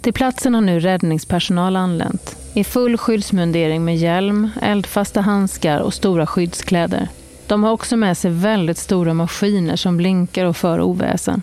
Till 0.00 0.12
platsen 0.12 0.54
har 0.54 0.60
nu 0.60 0.80
räddningspersonal 0.80 1.76
anlänt 1.76 2.36
i 2.54 2.64
full 2.64 2.96
skyddsmundering 2.96 3.84
med 3.84 3.96
hjälm, 3.96 4.50
eldfasta 4.62 5.20
handskar 5.20 5.80
och 5.80 5.94
stora 5.94 6.26
skyddskläder. 6.26 7.08
De 7.46 7.64
har 7.64 7.72
också 7.72 7.96
med 7.96 8.18
sig 8.18 8.30
väldigt 8.30 8.78
stora 8.78 9.14
maskiner 9.14 9.76
som 9.76 9.96
blinkar 9.96 10.44
och 10.44 10.56
för 10.56 10.80
oväsen. 10.80 11.42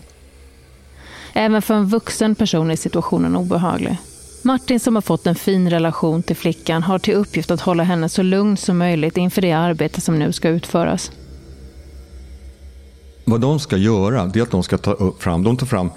Även 1.38 1.62
för 1.62 1.74
en 1.74 1.86
vuxen 1.86 2.36
person 2.36 2.72
är 2.72 2.75
situationen 2.75 3.36
obehaglig. 3.36 3.98
Martin 4.41 4.79
som 4.79 4.96
har 4.96 5.01
fått 5.01 5.27
en 5.27 5.36
fin 5.36 5.70
relation 5.70 6.24
till 6.24 6.36
flickan 6.36 6.84
har 6.84 7.00
till 7.00 7.13
uppgift 7.13 7.51
att 7.51 7.62
hålla 7.62 7.84
henne 7.84 8.10
så 8.10 8.24
lugn 8.24 8.58
som 8.58 8.77
möjligt 8.77 9.17
inför 9.17 9.41
det 9.41 9.51
arbete 9.51 10.01
som 10.01 10.20
nu 10.20 10.32
ska 10.32 10.50
utföras. 10.50 11.12
Vad 13.25 13.41
de 13.41 13.60
ska 13.60 13.77
göra 13.77 14.25
det 14.25 14.39
är 14.39 14.44
att 14.44 14.51
de 14.51 14.63
ska 14.63 14.77
ta 14.77 15.13
fram, 15.20 15.44
de 15.44 15.58
tar 15.58 15.65
fram 15.67 15.89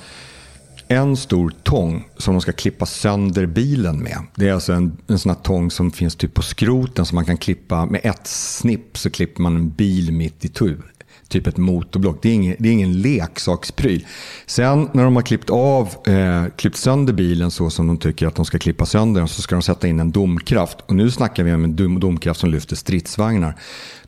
en 0.88 1.16
stor 1.16 1.54
tång 1.62 2.08
som 2.16 2.34
de 2.34 2.40
ska 2.40 2.52
klippa 2.52 2.86
sönder 2.86 3.46
bilen 3.46 3.98
med. 3.98 4.18
Det 4.34 4.48
är 4.48 4.52
alltså 4.52 4.72
en, 4.72 4.96
en 5.06 5.18
sån 5.18 5.30
här 5.30 5.42
tång 5.42 5.70
som 5.70 5.90
finns 5.90 6.16
typ 6.16 6.34
på 6.34 6.42
skroten 6.42 7.06
som 7.06 7.16
man 7.16 7.24
kan 7.24 7.36
klippa 7.36 7.86
med 7.86 8.00
ett 8.04 8.26
snipp 8.26 8.98
så 8.98 9.10
klipper 9.10 9.42
man 9.42 9.56
en 9.56 9.70
bil 9.70 10.12
mitt 10.12 10.44
i 10.44 10.48
tur 10.48 10.92
typ 11.30 11.46
ett 11.46 11.56
motorblock. 11.56 12.18
Det 12.22 12.28
är 12.28 12.34
ingen, 12.34 12.56
det 12.58 12.68
är 12.68 12.72
ingen 12.72 13.00
leksakspryl. 13.00 14.06
Sen 14.46 14.88
när 14.92 15.04
de 15.04 15.16
har 15.16 15.22
klippt 15.22 15.50
av, 15.50 15.88
eh, 16.06 16.44
klippt 16.56 16.76
sönder 16.76 17.12
bilen 17.12 17.50
så 17.50 17.70
som 17.70 17.86
de 17.86 17.98
tycker 17.98 18.26
att 18.26 18.34
de 18.34 18.44
ska 18.44 18.58
klippa 18.58 18.86
sönder 18.86 19.20
den 19.20 19.28
så 19.28 19.42
ska 19.42 19.54
de 19.54 19.62
sätta 19.62 19.88
in 19.88 20.00
en 20.00 20.10
domkraft. 20.10 20.78
Och 20.86 20.94
nu 20.94 21.10
snackar 21.10 21.44
vi 21.44 21.52
om 21.52 21.64
en 21.64 21.76
dom, 21.76 22.00
domkraft 22.00 22.40
som 22.40 22.50
lyfter 22.50 22.76
stridsvagnar. 22.76 23.56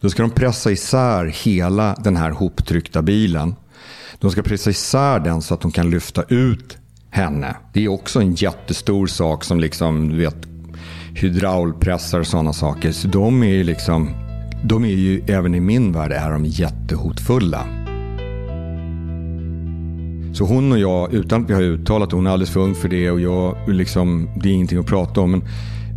Då 0.01 0.11
ska 0.11 0.23
de 0.23 0.31
pressa 0.31 0.71
isär 0.71 1.25
hela 1.45 1.95
den 2.05 2.17
här 2.17 2.31
hoptryckta 2.31 3.03
bilen. 3.03 3.55
De 4.19 4.31
ska 4.31 4.43
pressa 4.43 4.71
isär 4.71 5.21
den 5.21 5.43
så 5.43 5.55
att 5.55 5.61
de 5.61 5.71
kan 5.71 5.91
lyfta 5.91 6.23
ut 6.29 6.79
henne. 7.11 7.57
Det 7.73 7.85
är 7.85 7.89
också 7.89 8.21
en 8.21 8.35
jättestor 8.35 9.07
sak 9.07 9.45
som 9.45 9.61
liksom, 9.61 10.09
du 10.09 10.17
vet, 10.17 10.37
hydraulpressar 11.15 12.21
och 12.21 12.27
sådana 12.27 12.53
saker. 12.53 12.93
Så 12.93 13.09
de 13.09 13.43
är 13.43 13.65
liksom 13.65 14.22
de 14.65 14.85
är 14.85 14.89
ju, 14.89 15.23
även 15.27 15.55
i 15.55 15.61
min 15.61 15.93
värld, 15.93 16.13
är 16.13 16.31
de 16.31 16.45
jättehotfulla. 16.45 17.67
Så 20.33 20.45
hon 20.45 20.73
och 20.73 20.79
jag, 20.79 21.15
utan 21.15 21.43
att 21.43 21.51
vi 21.51 21.55
har 21.55 21.63
uttalat 21.63 22.13
hon 22.13 22.27
är 22.27 22.31
alldeles 22.31 22.51
för 22.51 22.61
ung 22.61 22.75
för 22.75 22.89
det 22.89 23.11
och 23.11 23.21
jag, 23.21 23.57
liksom, 23.69 24.29
det 24.43 24.49
är 24.49 24.53
ingenting 24.53 24.79
att 24.79 24.87
prata 24.87 25.21
om. 25.21 25.31
Men 25.31 25.43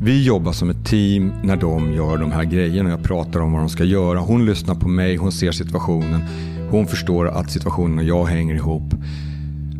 vi 0.01 0.25
jobbar 0.25 0.51
som 0.51 0.69
ett 0.69 0.85
team 0.85 1.33
när 1.43 1.55
de 1.55 1.93
gör 1.93 2.17
de 2.17 2.31
här 2.31 2.43
grejerna. 2.43 2.89
Jag 2.89 3.03
pratar 3.03 3.39
om 3.39 3.51
vad 3.51 3.61
de 3.61 3.69
ska 3.69 3.83
göra. 3.83 4.19
Hon 4.19 4.45
lyssnar 4.45 4.75
på 4.75 4.87
mig, 4.87 5.15
hon 5.15 5.31
ser 5.31 5.51
situationen. 5.51 6.21
Hon 6.71 6.87
förstår 6.87 7.27
att 7.27 7.51
situationen 7.51 7.97
och 7.97 8.03
jag 8.03 8.25
hänger 8.25 8.55
ihop. 8.55 8.93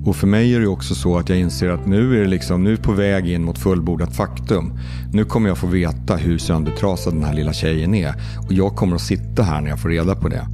Och 0.05 0.15
för 0.15 0.27
mig 0.27 0.55
är 0.55 0.59
det 0.59 0.67
också 0.67 0.95
så 0.95 1.17
att 1.17 1.29
jag 1.29 1.39
inser 1.39 1.69
att 1.69 1.85
nu 1.85 2.17
är 2.17 2.21
det 2.21 2.27
liksom, 2.27 2.63
nu 2.63 2.73
är 2.73 2.77
på 2.77 2.91
väg 2.91 3.29
in 3.29 3.43
mot 3.43 3.57
fullbordat 3.57 4.15
faktum. 4.15 4.73
Nu 5.13 5.25
kommer 5.25 5.49
jag 5.49 5.57
få 5.57 5.67
veta 5.67 6.15
hur 6.15 6.37
söndertrasad 6.37 7.13
den 7.13 7.23
här 7.23 7.33
lilla 7.33 7.53
tjejen 7.53 7.95
är. 7.95 8.13
Och 8.45 8.53
jag 8.53 8.75
kommer 8.75 8.95
att 8.95 9.01
sitta 9.01 9.43
här 9.43 9.61
när 9.61 9.69
jag 9.69 9.79
får 9.79 9.89
reda 9.89 10.15
på 10.15 10.27
det. 10.27 10.45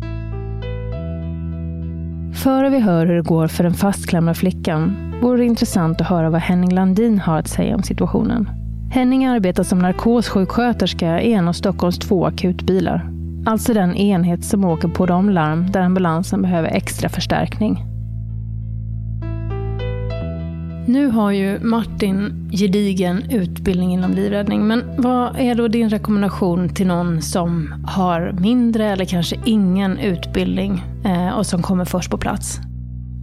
Före 2.43 2.69
vi 2.69 2.79
hör 2.79 3.05
hur 3.05 3.15
det 3.15 3.21
går 3.21 3.47
för 3.47 3.63
den 3.63 3.73
fastklämda 3.73 4.33
flickan 4.33 5.11
vore 5.21 5.37
det 5.37 5.45
intressant 5.45 6.01
att 6.01 6.07
höra 6.07 6.29
vad 6.29 6.41
Henning 6.41 6.73
Landin 6.73 7.19
har 7.19 7.37
att 7.37 7.47
säga 7.47 7.75
om 7.75 7.83
situationen. 7.83 8.49
Henning 8.91 9.25
arbetar 9.25 9.63
som 9.63 9.79
narkossjuksköterska 9.79 11.21
i 11.21 11.33
en 11.33 11.47
av 11.47 11.53
Stockholms 11.53 11.99
två 11.99 12.25
akutbilar. 12.25 13.11
Alltså 13.45 13.73
den 13.73 13.95
enhet 13.95 14.45
som 14.45 14.65
åker 14.65 14.87
på 14.87 15.05
de 15.05 15.29
larm 15.29 15.71
där 15.71 15.81
ambulansen 15.81 16.41
behöver 16.41 16.69
extra 16.69 17.09
förstärkning. 17.09 17.90
Nu 20.87 21.07
har 21.07 21.31
ju 21.31 21.59
Martin 21.59 22.49
gedigen 22.51 23.31
utbildning 23.31 23.93
inom 23.93 24.11
livräddning, 24.11 24.67
men 24.67 25.01
vad 25.01 25.39
är 25.39 25.55
då 25.55 25.67
din 25.67 25.89
rekommendation 25.89 26.69
till 26.69 26.87
någon 26.87 27.21
som 27.21 27.73
har 27.87 28.35
mindre 28.39 28.85
eller 28.85 29.05
kanske 29.05 29.35
ingen 29.45 29.97
utbildning 29.97 30.83
eh, 31.05 31.29
och 31.29 31.45
som 31.45 31.61
kommer 31.61 31.85
först 31.85 32.11
på 32.11 32.17
plats? 32.17 32.59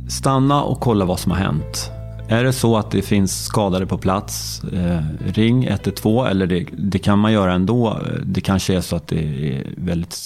Stanna 0.08 0.62
och 0.62 0.80
kolla 0.80 1.04
vad 1.04 1.18
som 1.18 1.32
har 1.32 1.38
hänt. 1.38 1.90
Är 2.28 2.44
det 2.44 2.52
så 2.52 2.76
att 2.76 2.90
det 2.90 3.02
finns 3.02 3.44
skadade 3.44 3.86
på 3.86 3.98
plats, 3.98 4.62
eh, 4.64 5.00
ring 5.26 5.66
112 5.66 6.26
eller 6.26 6.46
det, 6.46 6.66
det, 6.78 6.98
kan 6.98 7.18
man 7.18 7.32
göra 7.32 7.52
ändå. 7.52 8.00
Det 8.24 8.40
kanske 8.40 8.76
är 8.76 8.80
så 8.80 8.96
att 8.96 9.06
det 9.06 9.48
är 9.52 9.66
väldigt 9.76 10.16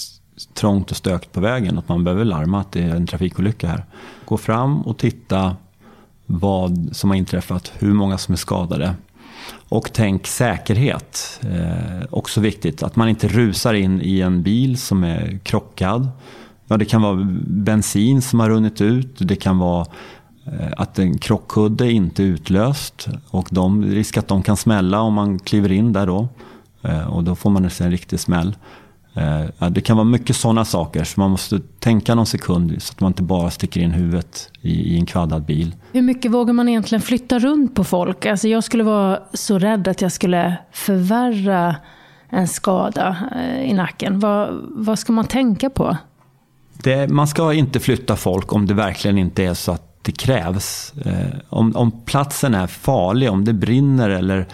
trångt 0.53 0.91
och 0.91 0.97
stökigt 0.97 1.31
på 1.31 1.41
vägen, 1.41 1.77
att 1.77 1.89
man 1.89 2.03
behöver 2.03 2.25
larma 2.25 2.59
att 2.59 2.71
det 2.71 2.83
är 2.83 2.95
en 2.95 3.07
trafikolycka 3.07 3.67
här. 3.67 3.85
Gå 4.25 4.37
fram 4.37 4.81
och 4.81 4.97
titta 4.97 5.55
vad 6.25 6.89
som 6.91 7.09
har 7.09 7.17
inträffat, 7.17 7.71
hur 7.79 7.93
många 7.93 8.17
som 8.17 8.33
är 8.33 8.37
skadade. 8.37 8.95
Och 9.69 9.89
tänk 9.93 10.27
säkerhet. 10.27 11.41
Eh, 11.41 12.05
också 12.09 12.41
viktigt 12.41 12.83
att 12.83 12.95
man 12.95 13.09
inte 13.09 13.27
rusar 13.27 13.73
in 13.73 14.01
i 14.01 14.21
en 14.21 14.43
bil 14.43 14.77
som 14.77 15.03
är 15.03 15.39
krockad. 15.43 16.09
Ja, 16.67 16.77
det 16.77 16.85
kan 16.85 17.01
vara 17.01 17.27
bensin 17.47 18.21
som 18.21 18.39
har 18.39 18.49
runnit 18.49 18.81
ut. 18.81 19.15
Det 19.17 19.35
kan 19.35 19.57
vara 19.57 19.85
eh, 20.45 20.73
att 20.77 20.99
en 20.99 21.17
krockkudde 21.17 21.91
inte 21.91 22.23
är 22.23 22.27
utlöst 22.27 23.07
och 23.29 23.47
de, 23.51 23.85
risk 23.85 24.17
att 24.17 24.27
de 24.27 24.43
kan 24.43 24.57
smälla 24.57 25.01
om 25.01 25.13
man 25.13 25.39
kliver 25.39 25.71
in 25.71 25.93
där 25.93 26.07
då. 26.07 26.27
Eh, 26.81 27.07
och 27.07 27.23
då 27.23 27.35
får 27.35 27.49
man 27.49 27.69
en 27.79 27.91
riktig 27.91 28.19
smäll. 28.19 28.55
Eh, 29.13 29.69
det 29.69 29.81
kan 29.81 29.97
vara 29.97 30.05
mycket 30.05 30.35
sådana 30.35 30.65
saker 30.65 31.03
så 31.03 31.19
man 31.19 31.31
måste 31.31 31.59
tänka 31.79 32.15
någon 32.15 32.25
sekund 32.25 32.81
så 32.81 32.91
att 32.91 32.99
man 32.99 33.09
inte 33.09 33.23
bara 33.23 33.51
sticker 33.51 33.81
in 33.81 33.91
huvudet 33.91 34.49
i, 34.61 34.97
en 34.97 35.05
kvaddad 35.05 35.45
bil. 35.45 35.75
Hur 35.91 36.01
mycket 36.01 36.31
vågar 36.31 36.53
man 36.53 36.69
egentligen 36.69 37.01
flytta 37.01 37.39
runt 37.39 37.75
på 37.75 37.83
folk? 37.83 38.25
Alltså 38.25 38.47
jag 38.47 38.63
skulle 38.63 38.83
vara 38.83 39.19
så 39.33 39.59
rädd 39.59 39.87
att 39.87 40.01
jag 40.01 40.11
skulle 40.11 40.57
förvärra 40.71 41.75
en 42.29 42.47
skada 42.47 43.17
eh, 43.35 43.69
i 43.69 43.73
nacken. 43.73 44.19
Vad, 44.19 44.49
vad 44.69 44.99
ska 44.99 45.13
man 45.13 45.25
tänka 45.25 45.69
på? 45.69 45.97
Det, 46.83 47.07
man 47.07 47.27
ska 47.27 47.53
inte 47.53 47.79
flytta 47.79 48.15
folk 48.15 48.53
om 48.53 48.65
det 48.65 48.73
verkligen 48.73 49.17
inte 49.17 49.43
är 49.43 49.53
så 49.53 49.71
att 49.71 49.89
det 50.01 50.11
krävs. 50.11 50.93
Eh, 51.05 51.39
om, 51.49 51.75
om 51.75 51.91
platsen 51.91 52.53
är 52.53 52.67
farlig, 52.67 53.31
om 53.31 53.45
det 53.45 53.53
brinner 53.53 54.09
eller 54.09 54.47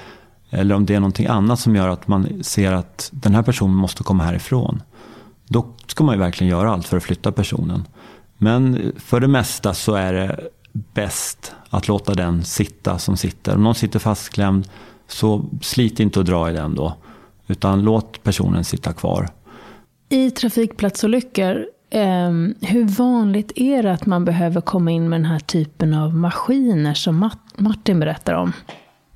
eller 0.49 0.75
om 0.75 0.85
det 0.85 0.95
är 0.95 0.99
någonting 0.99 1.27
annat 1.27 1.59
som 1.59 1.75
gör 1.75 1.87
att 1.87 2.07
man 2.07 2.43
ser 2.43 2.71
att 2.71 3.09
den 3.13 3.35
här 3.35 3.43
personen 3.43 3.75
måste 3.75 4.03
komma 4.03 4.23
härifrån. 4.23 4.83
Då 5.47 5.65
ska 5.87 6.03
man 6.03 6.15
ju 6.15 6.19
verkligen 6.19 6.51
göra 6.51 6.71
allt 6.71 6.87
för 6.87 6.97
att 6.97 7.03
flytta 7.03 7.31
personen. 7.31 7.87
Men 8.37 8.91
för 8.97 9.19
det 9.19 9.27
mesta 9.27 9.73
så 9.73 9.93
är 9.93 10.13
det 10.13 10.39
bäst 10.71 11.53
att 11.69 11.87
låta 11.87 12.13
den 12.13 12.43
sitta 12.43 12.99
som 12.99 13.17
sitter. 13.17 13.55
Om 13.55 13.63
någon 13.63 13.75
sitter 13.75 13.99
fastklämd 13.99 14.67
så 15.07 15.45
slit 15.61 15.99
inte 15.99 16.19
och 16.19 16.25
dra 16.25 16.49
i 16.49 16.53
den 16.53 16.75
då. 16.75 16.93
Utan 17.47 17.81
låt 17.81 18.23
personen 18.23 18.63
sitta 18.63 18.93
kvar. 18.93 19.29
I 20.09 20.31
trafikplatsolyckor, 20.31 21.65
eh, 21.89 22.31
hur 22.61 22.97
vanligt 22.97 23.51
är 23.55 23.83
det 23.83 23.93
att 23.93 24.05
man 24.05 24.25
behöver 24.25 24.61
komma 24.61 24.91
in 24.91 25.09
med 25.09 25.19
den 25.19 25.31
här 25.31 25.39
typen 25.39 25.93
av 25.93 26.15
maskiner 26.15 26.93
som 26.93 27.29
Martin 27.57 27.99
berättar 27.99 28.33
om? 28.33 28.53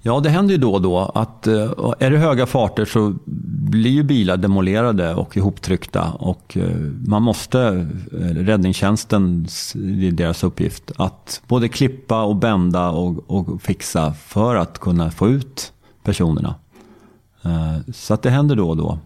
Ja, 0.06 0.20
det 0.20 0.30
händer 0.30 0.52
ju 0.54 0.58
då 0.58 0.74
och 0.74 0.82
då 0.82 1.00
att 1.00 1.48
eh, 1.48 1.72
är 2.00 2.12
det 2.12 2.18
höga 2.18 2.46
farter 2.46 2.86
så 2.86 3.16
blir 3.26 3.92
ju 3.92 4.04
bilar 4.04 4.38
demolerade 4.38 5.16
och 5.16 5.38
ihoptryckta 5.38 6.12
och 6.12 6.58
eh, 6.58 6.78
man 7.08 7.22
måste, 7.22 7.88
eh, 8.12 8.18
räddningstjänsten, 8.18 9.48
det 9.74 10.08
är 10.08 10.12
deras 10.12 10.44
uppgift, 10.44 10.92
att 10.96 11.42
både 11.48 11.68
klippa 11.70 12.24
och 12.24 12.36
bända 12.36 12.90
och, 12.90 13.24
och 13.28 13.62
fixa 13.62 14.14
för 14.14 14.56
att 14.56 14.80
kunna 14.80 15.12
få 15.12 15.30
ut 15.30 15.74
personerna. 16.04 16.56
Så 17.94 18.14
att 18.14 18.22
det 18.22 18.30
händer 18.30 18.56
då 18.56 18.70
och 18.70 18.78
då. 18.78 19.00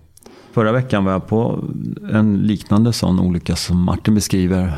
Förra 0.51 0.71
veckan 0.71 1.05
var 1.05 1.11
jag 1.11 1.27
på 1.27 1.63
en 2.11 2.37
liknande 2.37 2.93
sån 2.93 3.19
olycka 3.19 3.55
som 3.55 3.83
Martin 3.83 4.15
beskriver. 4.15 4.73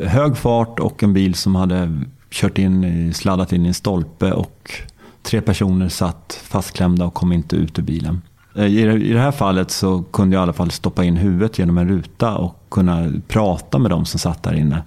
Hög 0.00 0.36
fart 0.36 0.80
och 0.80 1.02
en 1.02 1.12
bil 1.12 1.34
som 1.34 1.54
hade 1.54 2.00
kört 2.30 2.58
in, 2.58 3.14
sladdat 3.14 3.52
in 3.52 3.64
i 3.64 3.68
en 3.68 3.74
stolpe 3.74 4.32
och 4.32 4.72
Tre 5.22 5.40
personer 5.40 5.88
satt 5.88 6.40
fastklämda 6.44 7.04
och 7.04 7.14
kom 7.14 7.32
inte 7.32 7.56
ut 7.56 7.78
ur 7.78 7.82
bilen. 7.82 8.22
Eh, 8.56 8.66
I 8.66 9.12
det 9.12 9.20
här 9.20 9.32
fallet 9.32 9.70
så 9.70 10.02
kunde 10.02 10.36
jag 10.36 10.40
i 10.40 10.42
alla 10.42 10.52
fall 10.52 10.70
stoppa 10.70 11.04
in 11.04 11.16
huvudet 11.16 11.58
genom 11.58 11.78
en 11.78 11.88
ruta 11.88 12.36
och 12.36 12.66
kunna 12.70 13.12
prata 13.28 13.78
med 13.78 13.90
de 13.90 14.04
som 14.04 14.20
satt 14.20 14.42
där 14.42 14.54
inne. 14.54 14.82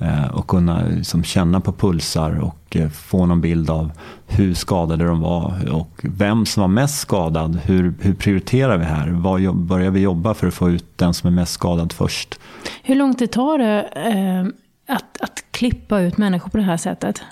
Eh, 0.00 0.26
och 0.26 0.46
kunna 0.46 0.82
liksom 0.86 1.24
känna 1.24 1.60
på 1.60 1.72
pulsar 1.72 2.40
och 2.40 2.76
eh, 2.76 2.88
få 2.88 3.26
någon 3.26 3.40
bild 3.40 3.70
av 3.70 3.92
hur 4.26 4.54
skadade 4.54 5.04
de 5.04 5.20
var 5.20 5.72
och 5.72 6.00
vem 6.02 6.46
som 6.46 6.60
var 6.60 6.68
mest 6.68 6.98
skadad. 6.98 7.60
Hur, 7.64 7.94
hur 8.00 8.14
prioriterar 8.14 8.78
vi 8.78 8.84
här? 8.84 9.08
Var 9.08 9.52
börjar 9.52 9.90
vi 9.90 10.00
jobba 10.00 10.34
för 10.34 10.46
att 10.46 10.54
få 10.54 10.70
ut 10.70 10.98
den 10.98 11.14
som 11.14 11.26
är 11.26 11.30
mest 11.30 11.52
skadad 11.52 11.92
först? 11.92 12.40
Hur 12.82 12.94
lång 12.94 13.14
tid 13.14 13.30
tar 13.30 13.58
det 13.58 13.82
eh, 13.82 14.94
att, 14.96 15.22
att 15.22 15.44
klippa 15.50 16.00
ut 16.00 16.18
människor 16.18 16.50
på 16.50 16.56
det 16.56 16.62
här 16.62 16.76
sättet? 16.76 17.22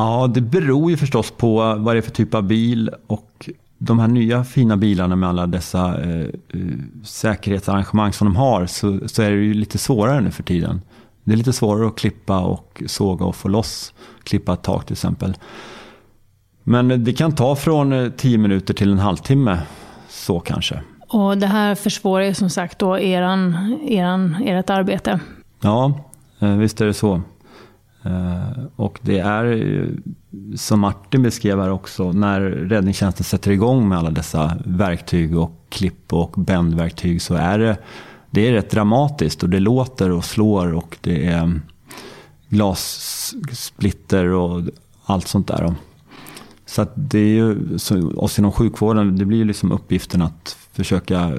Ja, 0.00 0.30
det 0.34 0.40
beror 0.40 0.90
ju 0.90 0.96
förstås 0.96 1.30
på 1.30 1.74
vad 1.78 1.94
det 1.94 1.98
är 1.98 2.02
för 2.02 2.10
typ 2.10 2.34
av 2.34 2.42
bil 2.42 2.90
och 3.06 3.50
de 3.78 3.98
här 3.98 4.08
nya 4.08 4.44
fina 4.44 4.76
bilarna 4.76 5.16
med 5.16 5.28
alla 5.28 5.46
dessa 5.46 6.02
eh, 6.02 6.20
eh, 6.20 6.60
säkerhetsarrangemang 7.04 8.12
som 8.12 8.26
de 8.26 8.36
har 8.36 8.66
så, 8.66 9.08
så, 9.08 9.22
är 9.22 9.30
det 9.30 9.36
ju 9.36 9.54
lite 9.54 9.78
svårare 9.78 10.20
nu 10.20 10.30
för 10.30 10.42
tiden. 10.42 10.80
Det 11.24 11.32
är 11.32 11.36
lite 11.36 11.52
svårare 11.52 11.86
att 11.86 11.98
klippa 11.98 12.40
och 12.40 12.82
såga 12.86 13.24
och 13.24 13.36
få 13.36 13.48
loss, 13.48 13.94
klippa 14.22 14.52
ett 14.52 14.62
tak 14.62 14.86
till 14.86 14.94
exempel. 14.94 15.36
Men 16.62 17.04
det 17.04 17.12
kan 17.12 17.32
ta 17.32 17.56
från 17.56 18.12
10 18.16 18.34
eh, 18.34 18.40
minuter 18.40 18.74
till 18.74 18.92
en 18.92 18.98
halvtimme, 18.98 19.58
så 20.08 20.40
kanske. 20.40 20.82
Och 21.08 21.38
det 21.38 21.46
här 21.46 21.74
försvårar 21.74 22.24
ju 22.24 22.34
som 22.34 22.50
sagt 22.50 22.78
då 22.78 22.98
eran, 22.98 23.78
eran, 23.88 24.34
ert 24.34 24.70
arbete. 24.70 25.20
Ja, 25.60 25.92
eh, 26.38 26.56
visst 26.56 26.80
är 26.80 26.86
det 26.86 26.94
så. 26.94 27.22
Eh, 28.02 28.64
och 28.76 28.98
det 29.02 29.18
är 29.18 29.86
som 30.56 30.80
Martin 30.80 31.22
beskrev 31.22 31.60
här 31.60 31.70
också, 31.70 32.12
när 32.12 32.40
räddningstjänsten 32.40 33.24
sätter 33.24 33.50
igång 33.50 33.88
med 33.88 33.98
alla 33.98 34.10
dessa 34.10 34.56
verktyg 34.64 35.38
och 35.38 35.52
klipp 35.68 36.12
och 36.12 36.30
bändverktyg 36.36 37.22
så 37.22 37.34
är 37.34 37.58
det, 37.58 37.76
det 38.30 38.48
är 38.48 38.52
rätt 38.52 38.70
dramatiskt 38.70 39.42
och 39.42 39.48
det 39.48 39.60
låter 39.60 40.10
och 40.10 40.24
slår 40.24 40.74
och 40.74 40.98
det 41.00 41.26
är 41.26 41.60
glassplitter 42.48 44.26
och 44.26 44.62
allt 45.04 45.28
sånt 45.28 45.48
där. 45.48 45.74
Så 46.66 46.82
att 46.82 46.92
det 46.94 47.18
är 47.18 47.34
ju, 47.34 47.78
så 47.78 48.12
oss 48.16 48.38
inom 48.38 48.52
sjukvården, 48.52 49.16
det 49.16 49.24
blir 49.24 49.38
ju 49.38 49.44
liksom 49.44 49.72
uppgiften 49.72 50.22
att 50.22 50.56
försöka 50.72 51.20
eh, 51.20 51.38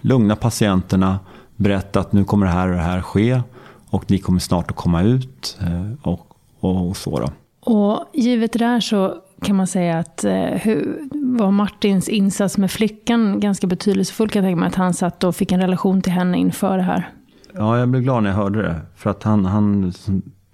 lugna 0.00 0.36
patienterna, 0.36 1.18
berätta 1.56 2.00
att 2.00 2.12
nu 2.12 2.24
kommer 2.24 2.46
det 2.46 2.52
här 2.52 2.68
och 2.68 2.74
det 2.74 2.82
här 2.82 3.00
ske 3.00 3.42
och 3.90 4.10
ni 4.10 4.18
kommer 4.18 4.40
snart 4.40 4.70
att 4.70 4.76
komma 4.76 5.02
ut 5.02 5.58
eh, 5.60 5.92
och, 6.02 6.36
och 6.60 6.96
så. 6.96 7.20
Då. 7.20 7.30
Och 7.60 8.04
givet 8.12 8.52
det 8.52 8.58
där 8.58 8.80
så 8.80 9.14
kan 9.42 9.56
man 9.56 9.66
säga 9.66 9.98
att 9.98 10.24
eh, 10.24 10.32
hur, 10.32 11.08
var 11.38 11.50
Martins 11.50 12.08
insats 12.08 12.58
med 12.58 12.70
flickan 12.70 13.40
ganska 13.40 13.66
betydelsefull 13.66 14.28
kan 14.28 14.44
jag 14.44 14.48
tänka 14.48 14.60
mig. 14.60 14.66
Att 14.66 14.74
han 14.74 14.94
satt 14.94 15.24
och 15.24 15.36
fick 15.36 15.52
en 15.52 15.60
relation 15.60 16.02
till 16.02 16.12
henne 16.12 16.38
inför 16.38 16.76
det 16.76 16.82
här. 16.82 17.10
Ja, 17.54 17.78
jag 17.78 17.88
blev 17.88 18.02
glad 18.02 18.22
när 18.22 18.30
jag 18.30 18.36
hörde 18.36 18.62
det. 18.62 18.80
För 18.96 19.10
att 19.10 19.22
han, 19.22 19.44
han 19.44 19.92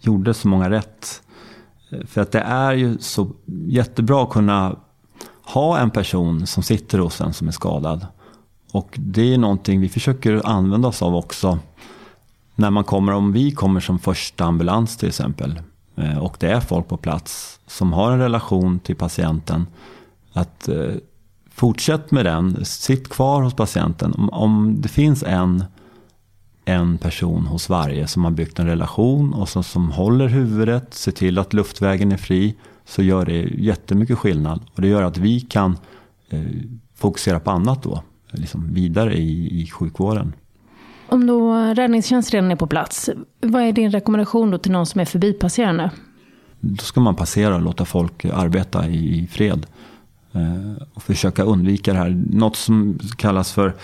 gjorde 0.01 0.35
så 0.35 0.49
många 0.49 0.71
rätt. 0.71 1.23
För 2.07 2.21
att 2.21 2.33
det 2.33 2.41
är 2.41 2.73
ju 2.73 2.99
så 2.99 3.31
jättebra 3.67 4.23
att 4.23 4.31
kunna 4.31 4.77
ha 5.43 5.79
en 5.79 5.91
person 5.91 6.47
som 6.47 6.63
sitter 6.63 6.99
hos 6.99 7.21
en 7.21 7.33
som 7.33 7.49
är 7.49 7.53
skadad. 7.53 8.07
Och 8.73 8.97
det 8.99 9.35
är 9.35 9.39
någonting 9.39 9.81
vi 9.81 9.89
försöker 9.89 10.47
använda 10.47 10.89
oss 10.89 11.03
av 11.03 11.17
också 11.17 11.59
när 12.57 12.71
man 12.71 12.85
kommer, 12.85 13.13
om 13.13 13.33
vi 13.33 13.51
kommer 13.51 13.81
som 13.81 13.99
första 13.99 14.45
ambulans 14.45 14.97
till 14.97 15.09
exempel 15.09 15.61
eh, 15.97 16.19
och 16.19 16.37
det 16.41 16.51
är 16.51 16.61
folk 16.61 16.89
på 16.89 16.97
plats 16.97 17.61
som 17.67 17.93
har 17.93 18.13
en 18.13 18.19
relation 18.19 18.79
till 18.79 18.97
patienten. 18.97 19.67
Att 20.33 20.69
eh, 20.69 20.95
fortsätt 21.51 22.11
med 22.11 22.25
den, 22.25 22.65
sitt 22.65 23.09
kvar 23.09 23.43
hos 23.43 23.55
patienten. 23.55 24.13
Om, 24.13 24.31
om 24.31 24.77
det 24.81 24.89
finns 24.89 25.23
en, 25.23 25.65
en 26.65 26.99
person 26.99 27.47
hos 27.47 27.69
varje 27.69 28.07
som 28.07 28.25
har 28.25 28.31
byggt 28.31 28.59
en 28.59 28.67
relation 28.67 29.35
och 29.35 29.49
som, 29.49 29.65
som 29.65 29.91
håller 29.91 30.29
huvudet, 30.29 30.95
ser 30.95 31.13
till 31.13 31.39
att 31.39 31.53
luftvägen 31.53 32.13
är 32.13 32.17
fri, 32.17 32.55
så 32.85 33.03
gör 33.03 33.27
det 33.27 33.41
jättemycket 33.43 34.19
skillnad. 34.19 34.61
Och 34.75 34.83
det 34.83 34.89
gör 34.89 35.03
att 35.03 35.19
vi 35.19 35.41
kan 35.41 35.79
eh, 36.29 36.41
fokusera 36.95 37.41
på 37.41 37.51
annat 37.51 37.83
då, 37.83 38.03
liksom 38.31 38.75
vidare 38.75 39.15
i, 39.15 39.63
i 39.63 39.67
sjukvården. 39.67 40.33
Om 41.09 41.27
då 41.27 41.55
räddningstjänst 41.55 42.31
redan 42.31 42.51
är 42.51 42.57
på 42.57 42.67
plats, 42.67 43.11
vad 43.41 43.63
är 43.63 43.73
din 43.73 43.91
rekommendation 43.91 44.51
då 44.51 44.59
till 44.59 44.73
någon 44.73 44.87
som 44.87 45.01
är 45.01 45.05
förbipasserande? 45.05 45.91
Då 46.61 46.85
ska 46.85 47.01
man 47.01 47.15
passera 47.15 47.55
och 47.55 47.63
låta 47.63 47.85
folk 47.85 48.25
arbeta 48.25 48.87
i 48.87 49.29
fred. 49.33 49.67
Eh, 50.33 50.83
och 50.95 51.03
försöka 51.03 51.43
undvika 51.43 51.93
det 51.93 51.99
här. 51.99 52.23
Något 52.31 52.57
som 52.57 52.99
kallas 53.17 53.53
för 53.53 53.75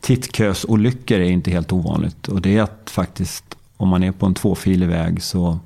tittkösolyckor 0.00 1.18
är 1.18 1.30
inte 1.30 1.50
helt 1.50 1.72
ovanligt. 1.72 2.28
Och 2.28 2.42
det 2.42 2.56
är 2.56 2.62
att 2.62 2.90
faktiskt 2.90 3.44
om 3.76 3.88
man 3.88 4.02
är 4.02 4.12
på 4.12 4.26
en 4.26 4.34
tvåfilig 4.34 4.88
väg 4.88 5.22
så 5.22 5.58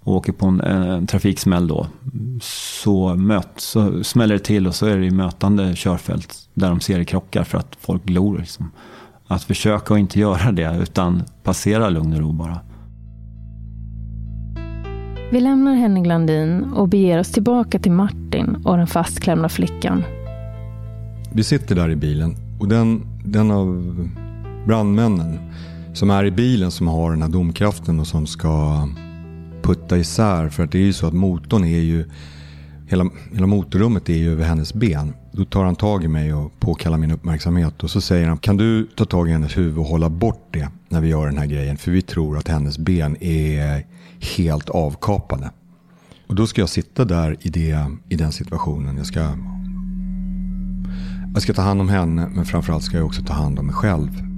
och 0.00 0.16
åker 0.16 0.32
på 0.32 0.46
en, 0.46 0.60
en 0.60 1.06
trafiksmäll 1.06 1.68
då. 1.68 1.86
Så, 2.42 3.14
möt, 3.14 3.48
så 3.56 4.04
smäller 4.04 4.34
det 4.34 4.44
till 4.44 4.66
och 4.66 4.74
så 4.74 4.86
är 4.86 4.98
det 4.98 5.10
mötande 5.10 5.76
körfält 5.76 6.48
där 6.54 6.68
de 6.68 6.80
ser 6.80 6.98
det 6.98 7.04
krockar 7.04 7.44
för 7.44 7.58
att 7.58 7.76
folk 7.80 8.04
glor. 8.04 8.38
Liksom. 8.38 8.70
Att 9.30 9.42
försöka 9.42 9.94
att 9.94 10.00
inte 10.00 10.20
göra 10.20 10.52
det 10.52 10.76
utan 10.82 11.22
passera 11.42 11.88
lugn 11.88 12.12
och 12.12 12.20
ro 12.20 12.32
bara. 12.32 12.60
Vi 15.32 15.40
lämnar 15.40 15.74
Henning 15.74 16.06
Landin 16.06 16.64
och 16.64 16.88
beger 16.88 17.18
oss 17.18 17.32
tillbaka 17.32 17.78
till 17.78 17.92
Martin 17.92 18.56
och 18.64 18.76
den 18.76 18.86
fastklämda 18.86 19.48
flickan. 19.48 20.04
Vi 21.32 21.44
sitter 21.44 21.74
där 21.74 21.90
i 21.90 21.96
bilen 21.96 22.36
och 22.60 22.68
den, 22.68 23.02
den 23.24 23.50
av 23.50 23.94
brandmännen 24.66 25.38
som 25.94 26.10
är 26.10 26.24
i 26.24 26.30
bilen 26.30 26.70
som 26.70 26.88
har 26.88 27.10
den 27.10 27.22
här 27.22 27.28
domkraften 27.28 28.00
och 28.00 28.06
som 28.06 28.26
ska 28.26 28.88
putta 29.62 29.98
isär. 29.98 30.48
För 30.48 30.64
att 30.64 30.72
det 30.72 30.78
är 30.78 30.82
ju 30.82 30.92
så 30.92 31.06
att 31.06 31.14
motorn 31.14 31.64
är 31.64 31.80
ju, 31.80 32.04
hela, 32.88 33.10
hela 33.32 33.46
motorrummet 33.46 34.08
är 34.08 34.16
ju 34.16 34.32
över 34.32 34.44
hennes 34.44 34.74
ben. 34.74 35.12
Då 35.32 35.44
tar 35.44 35.64
han 35.64 35.76
tag 35.76 36.04
i 36.04 36.08
mig 36.08 36.34
och 36.34 36.60
påkallar 36.60 36.98
min 36.98 37.10
uppmärksamhet 37.10 37.82
och 37.82 37.90
så 37.90 38.00
säger 38.00 38.28
han 38.28 38.38
kan 38.38 38.56
du 38.56 38.86
ta 38.86 39.04
tag 39.04 39.28
i 39.28 39.32
hennes 39.32 39.56
huvud 39.56 39.78
och 39.78 39.84
hålla 39.84 40.08
bort 40.08 40.48
det 40.50 40.68
när 40.88 41.00
vi 41.00 41.08
gör 41.08 41.26
den 41.26 41.38
här 41.38 41.46
grejen 41.46 41.76
för 41.76 41.90
vi 41.90 42.02
tror 42.02 42.38
att 42.38 42.48
hennes 42.48 42.78
ben 42.78 43.16
är 43.22 43.86
helt 44.36 44.70
avkapade. 44.70 45.50
Och 46.26 46.34
då 46.34 46.46
ska 46.46 46.60
jag 46.60 46.68
sitta 46.68 47.04
där 47.04 47.36
i, 47.40 47.48
det, 47.48 47.86
i 48.08 48.16
den 48.16 48.32
situationen. 48.32 48.96
Jag 48.96 49.06
ska, 49.06 49.20
jag 51.32 51.42
ska 51.42 51.52
ta 51.52 51.62
hand 51.62 51.80
om 51.80 51.88
henne 51.88 52.28
men 52.34 52.44
framförallt 52.44 52.84
ska 52.84 52.96
jag 52.96 53.06
också 53.06 53.22
ta 53.22 53.32
hand 53.32 53.58
om 53.58 53.66
mig 53.66 53.74
själv. 53.74 54.29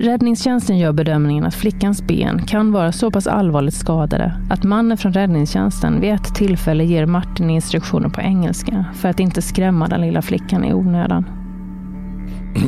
Räddningstjänsten 0.00 0.78
gör 0.78 0.92
bedömningen 0.92 1.44
att 1.44 1.54
flickans 1.54 2.02
ben 2.02 2.42
kan 2.46 2.72
vara 2.72 2.92
så 2.92 3.10
pass 3.10 3.26
allvarligt 3.26 3.74
skadade 3.74 4.34
att 4.50 4.64
mannen 4.64 4.98
från 4.98 5.12
räddningstjänsten 5.12 6.00
vid 6.00 6.12
ett 6.12 6.34
tillfälle 6.34 6.84
ger 6.84 7.06
Martin 7.06 7.50
instruktioner 7.50 8.08
på 8.08 8.20
engelska 8.20 8.84
för 8.94 9.08
att 9.08 9.20
inte 9.20 9.42
skrämma 9.42 9.88
den 9.88 10.00
lilla 10.00 10.22
flickan 10.22 10.64
i 10.64 10.74
onödan. 10.74 11.24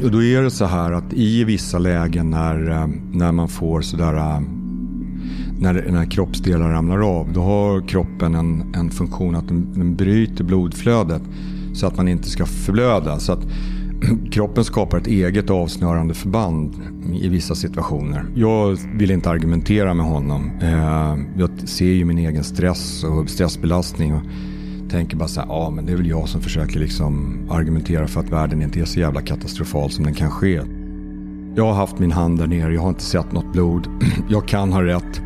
Och 0.05 0.11
då 0.11 0.23
är 0.23 0.43
det 0.43 0.51
så 0.51 0.65
här 0.65 0.93
att 0.93 1.13
i 1.13 1.45
vissa 1.45 1.79
lägen 1.79 2.31
när, 2.31 2.71
eh, 2.71 2.87
när 3.13 3.33
man 3.33 3.49
får 3.49 3.81
sådär 3.81 4.15
eh, 4.17 4.41
när, 5.59 5.91
när 5.91 6.11
kroppsdelar 6.11 6.69
ramlar 6.69 7.19
av, 7.19 7.33
då 7.33 7.43
har 7.43 7.89
kroppen 7.89 8.35
en, 8.35 8.75
en 8.75 8.91
funktion 8.91 9.37
att 9.37 9.49
den, 9.49 9.73
den 9.73 9.97
bryter 9.97 10.45
blodflödet 10.45 11.23
så 11.75 11.87
att 11.87 11.97
man 11.97 12.09
inte 12.09 12.29
ska 12.29 12.47
förblöda. 12.47 13.19
Så 13.19 13.33
att 13.33 13.47
kroppen 14.31 14.65
skapar 14.65 14.99
ett 14.99 15.07
eget 15.07 15.51
avsnörande 15.51 16.15
förband 16.15 16.75
i 17.21 17.29
vissa 17.29 17.55
situationer. 17.55 18.25
Jag 18.35 18.79
vill 18.95 19.11
inte 19.11 19.31
argumentera 19.31 19.95
med 19.95 20.07
honom. 20.07 20.51
Eh, 20.63 21.41
jag 21.41 21.69
ser 21.69 21.85
ju 21.85 22.05
min 22.05 22.19
egen 22.19 22.45
stress 22.45 23.05
och 23.05 23.31
stressbelastning 23.31 24.15
och 24.15 24.23
tänker 24.91 25.17
bara 25.17 25.29
så 25.29 25.41
här, 25.41 25.49
ja 25.49 25.71
men 25.71 25.87
det 25.87 25.93
är 25.93 25.97
väl 25.97 26.07
jag 26.07 26.29
som 26.29 26.41
försöker 26.41 26.81
liksom 26.81 27.39
argumentera 27.51 28.07
för 28.07 28.21
att 28.21 28.31
världen 28.31 28.63
inte 28.63 28.81
är 28.81 28.85
så 28.85 29.01
jävla 29.01 29.21
katastrofal 29.21 29.91
som 29.91 30.05
den 30.05 30.15
kanske 30.15 30.49
är. 30.49 30.65
Jag 31.57 31.65
har 31.65 31.75
haft 31.75 31.99
min 31.99 32.13
hand 32.13 32.39
där 32.39 32.47
nere, 32.47 32.75
jag 32.75 32.81
har 32.81 32.89
inte 32.89 33.03
sett 33.03 33.33
något 33.33 33.53
blod. 33.53 33.89
Jag 34.29 34.49
kan 34.49 34.73
ha 34.73 34.83
rätt, 34.83 35.23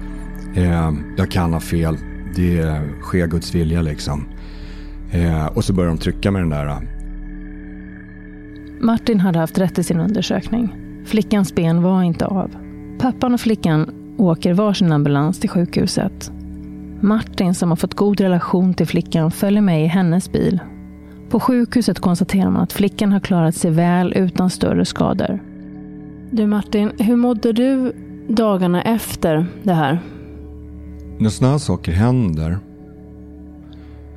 eh, 0.57 0.93
jag 1.17 1.31
kan 1.31 1.53
ha 1.53 1.61
fel. 1.61 1.97
det 2.37 2.81
sker 3.03 3.27
Guds 3.27 3.55
vilja 3.55 3.83
liksom. 3.83 4.25
Eh, 5.11 5.47
och 5.47 5.65
så 5.65 5.73
börjar 5.73 5.89
de 5.89 5.99
trycka 5.99 6.31
med 6.31 6.43
den 6.43 6.51
där. 6.51 6.96
Martin 8.81 9.21
hade 9.21 9.39
haft 9.39 9.59
rätt 9.59 9.79
i 9.79 9.83
sin 9.83 10.01
undersökning. 10.01 10.75
Flickans 11.05 11.55
ben 11.55 11.83
var 11.83 12.03
inte 12.03 12.27
av. 12.27 12.51
Pappan 12.99 13.35
och 13.35 13.41
flickan 13.41 13.91
åker 14.19 14.55
varsin 14.55 14.93
ambulans 14.93 15.41
till 15.41 15.51
sjukhuset. 15.51 16.33
Martin, 17.01 17.55
som 17.55 17.69
har 17.69 17.77
fått 17.77 17.95
god 17.95 18.21
relation 18.21 18.75
till 18.75 18.87
flickan, 18.87 19.31
följer 19.31 19.63
med 19.63 19.85
i 19.85 19.87
hennes 19.87 20.33
bil. 20.33 20.61
På 21.31 21.41
sjukhuset 21.41 22.01
konstaterar 22.01 22.51
man 22.51 22.63
att 22.63 22.73
flickan 22.73 23.13
har 23.13 23.21
klarat 23.21 23.55
sig 23.55 23.71
väl 23.71 24.13
utan 24.17 24.51
större 24.51 24.85
skador. 24.85 25.43
Du 26.31 26.47
Martin, 26.47 26.93
hur 26.99 27.17
mådde 27.17 27.53
du 27.53 27.93
dagarna 28.29 28.83
efter 28.83 29.47
det 29.63 29.73
här? 29.73 30.01
När 31.19 31.31
sådana 31.31 31.53
här 31.53 31.59
saker 31.59 31.93
händer 31.93 32.59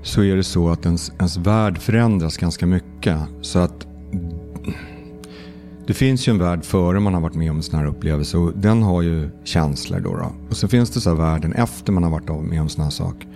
så 0.02 0.24
är 0.24 0.36
det 0.36 0.44
så 0.44 0.70
att 0.70 0.86
ens, 0.86 1.12
ens 1.20 1.38
värld 1.38 1.78
förändras 1.78 2.38
ganska 2.38 2.66
mycket. 2.66 3.18
Så 3.42 3.60
att 3.60 3.88
det 5.90 5.94
finns 5.94 6.28
ju 6.28 6.32
en 6.32 6.40
värld 6.40 6.66
före 6.66 7.00
man 7.00 7.14
har 7.14 7.22
varit 7.22 7.36
med 7.36 7.52
om 7.52 7.58
en 7.58 7.64
sån 7.64 7.80
här 7.80 7.86
upplevelse 7.86 8.38
och 8.38 8.54
den 8.56 8.84
har 8.84 9.02
ju 9.02 9.30
känslor 9.44 10.00
då. 10.00 10.16
då. 10.16 10.36
Och 10.50 10.58
så 10.58 10.68
finns 10.68 10.90
det 10.90 11.02
så 11.02 11.10
här 11.10 11.18
världen 11.18 11.54
efter 11.54 11.92
man 11.92 12.04
har 12.04 12.12
varit 12.12 12.28
med 12.28 12.38
om 12.38 12.52
en 12.52 12.70
sån 12.70 12.84
här 12.84 12.92
sak. 12.92 13.28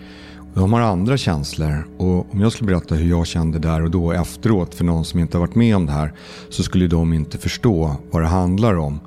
Och 0.54 0.60
de 0.60 0.74
har 0.74 0.82
andra 0.82 1.18
känslor 1.18 1.88
och 1.98 2.34
om 2.34 2.42
jag 2.42 2.52
skulle 2.52 2.68
berätta 2.68 2.96
hur 2.96 3.10
jag 3.10 3.28
kände 3.28 3.60
där 3.60 3.84
och 3.84 3.92
då 3.92 4.12
efteråt 4.12 4.76
för 4.76 4.84
någon 4.84 5.06
som 5.06 5.20
inte 5.20 5.38
har 5.38 5.48
varit 5.48 5.56
med 5.56 5.76
om 5.76 5.86
det 5.86 5.92
här 5.92 6.14
så 6.50 6.64
skulle 6.64 6.88
de 6.88 7.14
inte 7.14 7.38
förstå 7.38 7.96
vad 8.12 8.22
det 8.22 8.28
handlar 8.28 8.76
om. 8.76 9.00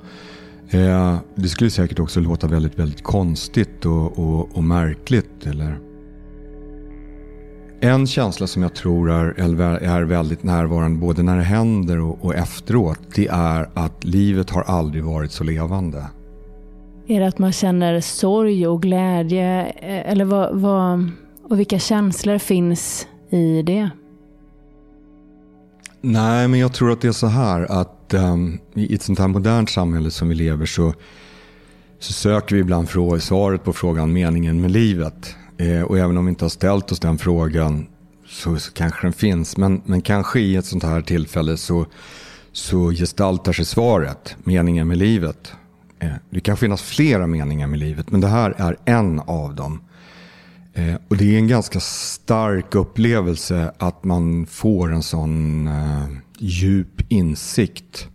Eh, 0.70 1.16
det 1.34 1.48
skulle 1.48 1.70
säkert 1.70 1.98
också 1.98 2.20
låta 2.20 2.46
väldigt, 2.46 2.78
väldigt 2.78 3.02
konstigt 3.02 3.86
och, 3.86 4.18
och, 4.18 4.56
och 4.56 4.64
märkligt. 4.64 5.46
Eller? 5.46 5.78
En 7.80 8.06
känsla 8.06 8.46
som 8.46 8.62
jag 8.62 8.74
tror 8.74 9.10
är, 9.10 9.40
är 9.82 10.02
väldigt 10.02 10.42
närvarande 10.42 10.98
både 10.98 11.22
när 11.22 11.36
det 11.36 11.42
händer 11.42 12.00
och, 12.00 12.24
och 12.24 12.34
efteråt. 12.34 13.00
Det 13.14 13.28
är 13.28 13.70
att 13.74 14.04
livet 14.04 14.50
har 14.50 14.62
aldrig 14.62 15.04
varit 15.04 15.32
så 15.32 15.44
levande. 15.44 16.06
Är 17.06 17.20
det 17.20 17.26
att 17.26 17.38
man 17.38 17.52
känner 17.52 18.00
sorg 18.00 18.66
och 18.66 18.82
glädje? 18.82 19.62
Eh, 19.66 20.10
eller 20.10 20.24
vad, 20.24 20.60
vad, 20.60 21.10
och 21.48 21.58
vilka 21.58 21.78
känslor 21.78 22.38
finns 22.38 23.06
i 23.30 23.62
det? 23.62 23.90
Nej, 26.00 26.48
men 26.48 26.60
jag 26.60 26.72
tror 26.72 26.92
att 26.92 27.00
det 27.00 27.08
är 27.08 27.12
så 27.12 27.26
här 27.26 27.80
att 27.80 28.14
um, 28.14 28.58
i 28.74 28.94
ett 28.94 29.02
sånt 29.02 29.18
här 29.18 29.28
modernt 29.28 29.70
samhälle 29.70 30.10
som 30.10 30.28
vi 30.28 30.34
lever 30.34 30.66
så, 30.66 30.94
så 31.98 32.12
söker 32.12 32.54
vi 32.54 32.60
ibland 32.60 32.88
svaret 33.20 33.64
på 33.64 33.72
frågan 33.72 34.12
meningen 34.12 34.60
med 34.60 34.70
livet. 34.70 35.36
Eh, 35.58 35.82
och 35.82 35.98
även 35.98 36.16
om 36.16 36.24
vi 36.24 36.28
inte 36.28 36.44
har 36.44 36.50
ställt 36.50 36.92
oss 36.92 37.00
den 37.00 37.18
frågan 37.18 37.86
så, 38.28 38.58
så, 38.58 38.72
kanske 38.72 39.06
den 39.06 39.12
finns. 39.12 39.56
Men, 39.56 39.82
men 39.84 40.02
kanske 40.02 40.40
i 40.40 40.56
ett 40.56 40.66
sånt 40.66 40.82
här 40.82 41.02
tillfälle 41.02 41.56
så, 41.56 41.86
så 42.52 42.90
gestaltar 42.90 43.52
sig 43.52 43.64
svaret, 43.64 44.36
meningen 44.44 44.88
med 44.88 44.98
livet. 44.98 45.52
Eh, 45.98 46.12
det 46.30 46.40
kan 46.40 46.56
finnas 46.56 46.82
flera 46.82 47.26
meningar 47.26 47.66
med 47.66 47.78
livet, 47.78 48.10
men 48.10 48.20
det 48.20 48.28
här 48.28 48.54
är 48.58 48.76
en 48.84 49.20
av 49.20 49.54
dem. 49.54 49.80
Eh, 50.76 50.94
och 51.08 51.16
det 51.16 51.34
är 51.34 51.38
en 51.38 51.48
ganska 51.48 51.80
stark 51.80 52.74
upplevelse 52.74 53.72
att 53.78 54.04
man 54.04 54.46
får 54.46 54.92
en 54.92 55.02
sån 55.02 55.66
eh, 55.68 56.06
djup 56.38 57.12
insikt. 57.12 58.08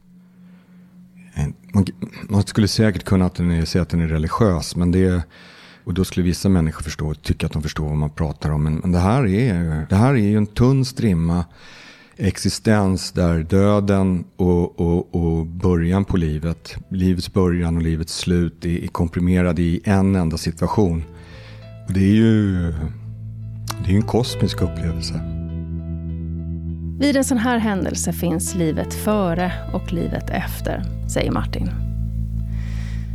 Eh, 1.33 1.47
man, 1.73 1.85
man, 2.29 2.43
skulle 2.43 2.67
säkert 2.67 3.03
kunna 3.03 3.25
att 3.25 3.35
den 3.35 3.51
är, 3.51 3.65
säga 3.65 3.81
att 3.81 3.89
den 3.89 4.01
är 4.01 4.07
religiös, 4.07 4.75
men 4.75 4.91
det 4.91 5.03
är 5.03 5.21
och 5.83 5.93
då 5.93 6.05
skulle 6.05 6.25
vissa 6.25 6.49
människor 6.49 6.83
förstå, 6.83 7.13
tycka 7.13 7.45
att 7.45 7.51
de 7.51 7.61
förstår 7.61 7.85
vad 7.85 7.97
man 7.97 8.09
pratar 8.09 8.49
om. 8.49 8.63
Men, 8.63 8.75
men 8.75 8.91
det, 8.91 8.99
här 8.99 9.27
är, 9.27 9.85
det 9.89 9.95
här 9.95 10.13
är 10.13 10.17
ju 10.17 10.37
en 10.37 10.47
tunn 10.47 10.85
strimma 10.85 11.45
existens 12.17 13.11
där 13.11 13.43
döden 13.43 14.23
och, 14.35 14.79
och, 14.79 15.15
och 15.15 15.45
början 15.45 16.05
på 16.05 16.17
livet, 16.17 16.75
livets 16.89 17.33
början 17.33 17.77
och 17.77 17.83
livets 17.83 18.17
slut 18.17 18.65
är, 18.65 18.83
är 18.83 18.87
komprimerade 18.87 19.61
i 19.61 19.81
en 19.83 20.15
enda 20.15 20.37
situation. 20.37 21.03
Och 21.87 21.93
det 21.93 21.99
är 21.99 22.15
ju 22.15 22.73
det 23.85 23.91
är 23.91 23.95
en 23.95 24.01
kosmisk 24.01 24.61
upplevelse. 24.61 25.13
Vid 26.99 27.17
en 27.17 27.23
sån 27.23 27.37
här 27.37 27.57
händelse 27.57 28.13
finns 28.13 28.55
livet 28.55 28.93
före 28.93 29.51
och 29.73 29.93
livet 29.93 30.29
efter, 30.29 30.83
säger 31.13 31.31
Martin. 31.31 31.69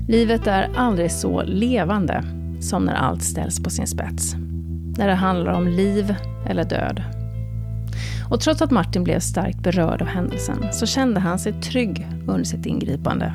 Livet 0.09 0.47
är 0.47 0.71
aldrig 0.77 1.13
så 1.13 1.43
levande 1.43 2.25
som 2.69 2.85
när 2.85 2.95
allt 2.95 3.23
ställs 3.23 3.63
på 3.63 3.71
sin 3.71 3.87
spets. 3.87 4.35
När 4.99 5.09
det 5.09 5.15
handlar 5.15 5.53
om 5.53 5.69
liv 5.69 6.15
eller 6.47 6.65
död. 6.65 7.03
Och 8.31 8.41
trots 8.41 8.63
att 8.63 8.71
Martin 8.71 9.05
blev 9.05 9.21
starkt 9.21 9.63
berörd 9.63 10.03
av 10.03 10.09
händelsen 10.09 10.73
så 10.73 10.87
kände 10.87 11.21
han 11.21 11.39
sig 11.39 11.53
trygg 11.53 12.07
under 12.27 12.45
sitt 12.45 12.67
ingripande. 12.67 13.35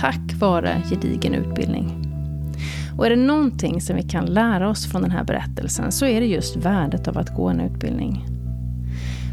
Tack 0.00 0.34
vare 0.40 0.82
gedigen 0.90 1.34
utbildning. 1.34 2.04
Och 2.98 3.06
är 3.06 3.10
det 3.10 3.16
någonting 3.16 3.80
som 3.80 3.96
vi 3.96 4.02
kan 4.02 4.26
lära 4.26 4.68
oss 4.68 4.86
från 4.86 5.02
den 5.02 5.10
här 5.10 5.24
berättelsen 5.24 5.92
så 5.92 6.06
är 6.06 6.20
det 6.20 6.26
just 6.26 6.56
värdet 6.56 7.08
av 7.08 7.18
att 7.18 7.36
gå 7.36 7.48
en 7.48 7.60
utbildning. 7.60 8.26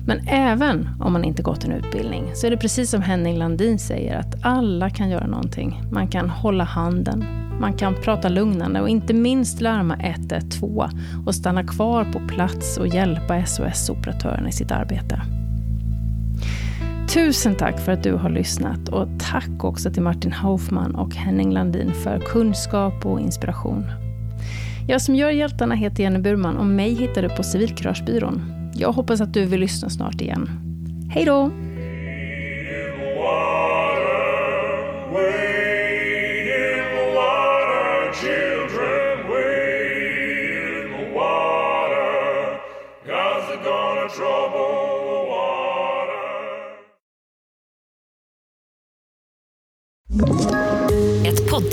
Men 0.07 0.27
även 0.27 0.89
om 0.99 1.13
man 1.13 1.23
inte 1.23 1.43
gått 1.43 1.63
en 1.63 1.71
utbildning 1.71 2.31
så 2.35 2.47
är 2.47 2.51
det 2.51 2.57
precis 2.57 2.89
som 2.89 3.01
Henning 3.01 3.37
Landin 3.37 3.79
säger 3.79 4.19
att 4.19 4.35
alla 4.45 4.89
kan 4.89 5.09
göra 5.09 5.27
någonting. 5.27 5.81
Man 5.91 6.07
kan 6.07 6.29
hålla 6.29 6.63
handen, 6.63 7.25
man 7.59 7.73
kan 7.73 7.93
prata 7.93 8.29
lugnande 8.29 8.81
och 8.81 8.89
inte 8.89 9.13
minst 9.13 9.61
larma 9.61 9.95
112 9.95 10.89
och 11.25 11.35
stanna 11.35 11.63
kvar 11.63 12.03
på 12.03 12.19
plats 12.27 12.77
och 12.77 12.87
hjälpa 12.87 13.45
SOS-operatören 13.45 14.47
i 14.47 14.51
sitt 14.51 14.71
arbete. 14.71 15.21
Tusen 17.13 17.55
tack 17.55 17.79
för 17.79 17.91
att 17.91 18.03
du 18.03 18.13
har 18.13 18.29
lyssnat 18.29 18.89
och 18.89 19.07
tack 19.31 19.63
också 19.63 19.91
till 19.91 20.03
Martin 20.03 20.33
Hoffman 20.33 20.95
och 20.95 21.15
Henning 21.15 21.51
Landin 21.51 21.93
för 21.93 22.19
kunskap 22.19 23.05
och 23.05 23.19
inspiration. 23.19 23.85
Jag 24.87 25.01
som 25.01 25.15
gör 25.15 25.29
Hjältarna 25.29 25.75
heter 25.75 26.03
Jenny 26.03 26.19
Burman 26.19 26.57
och 26.57 26.65
mig 26.65 26.93
hittar 26.93 27.21
du 27.21 27.29
på 27.29 27.43
Civilkuragebyrån. 27.43 28.41
Jag 28.73 28.91
hoppas 28.91 29.21
att 29.21 29.33
du 29.33 29.45
vill 29.45 29.59
lyssna 29.59 29.89
snart 29.89 30.21
igen. 30.21 30.49
Hej 31.09 31.25
då! 31.25 31.51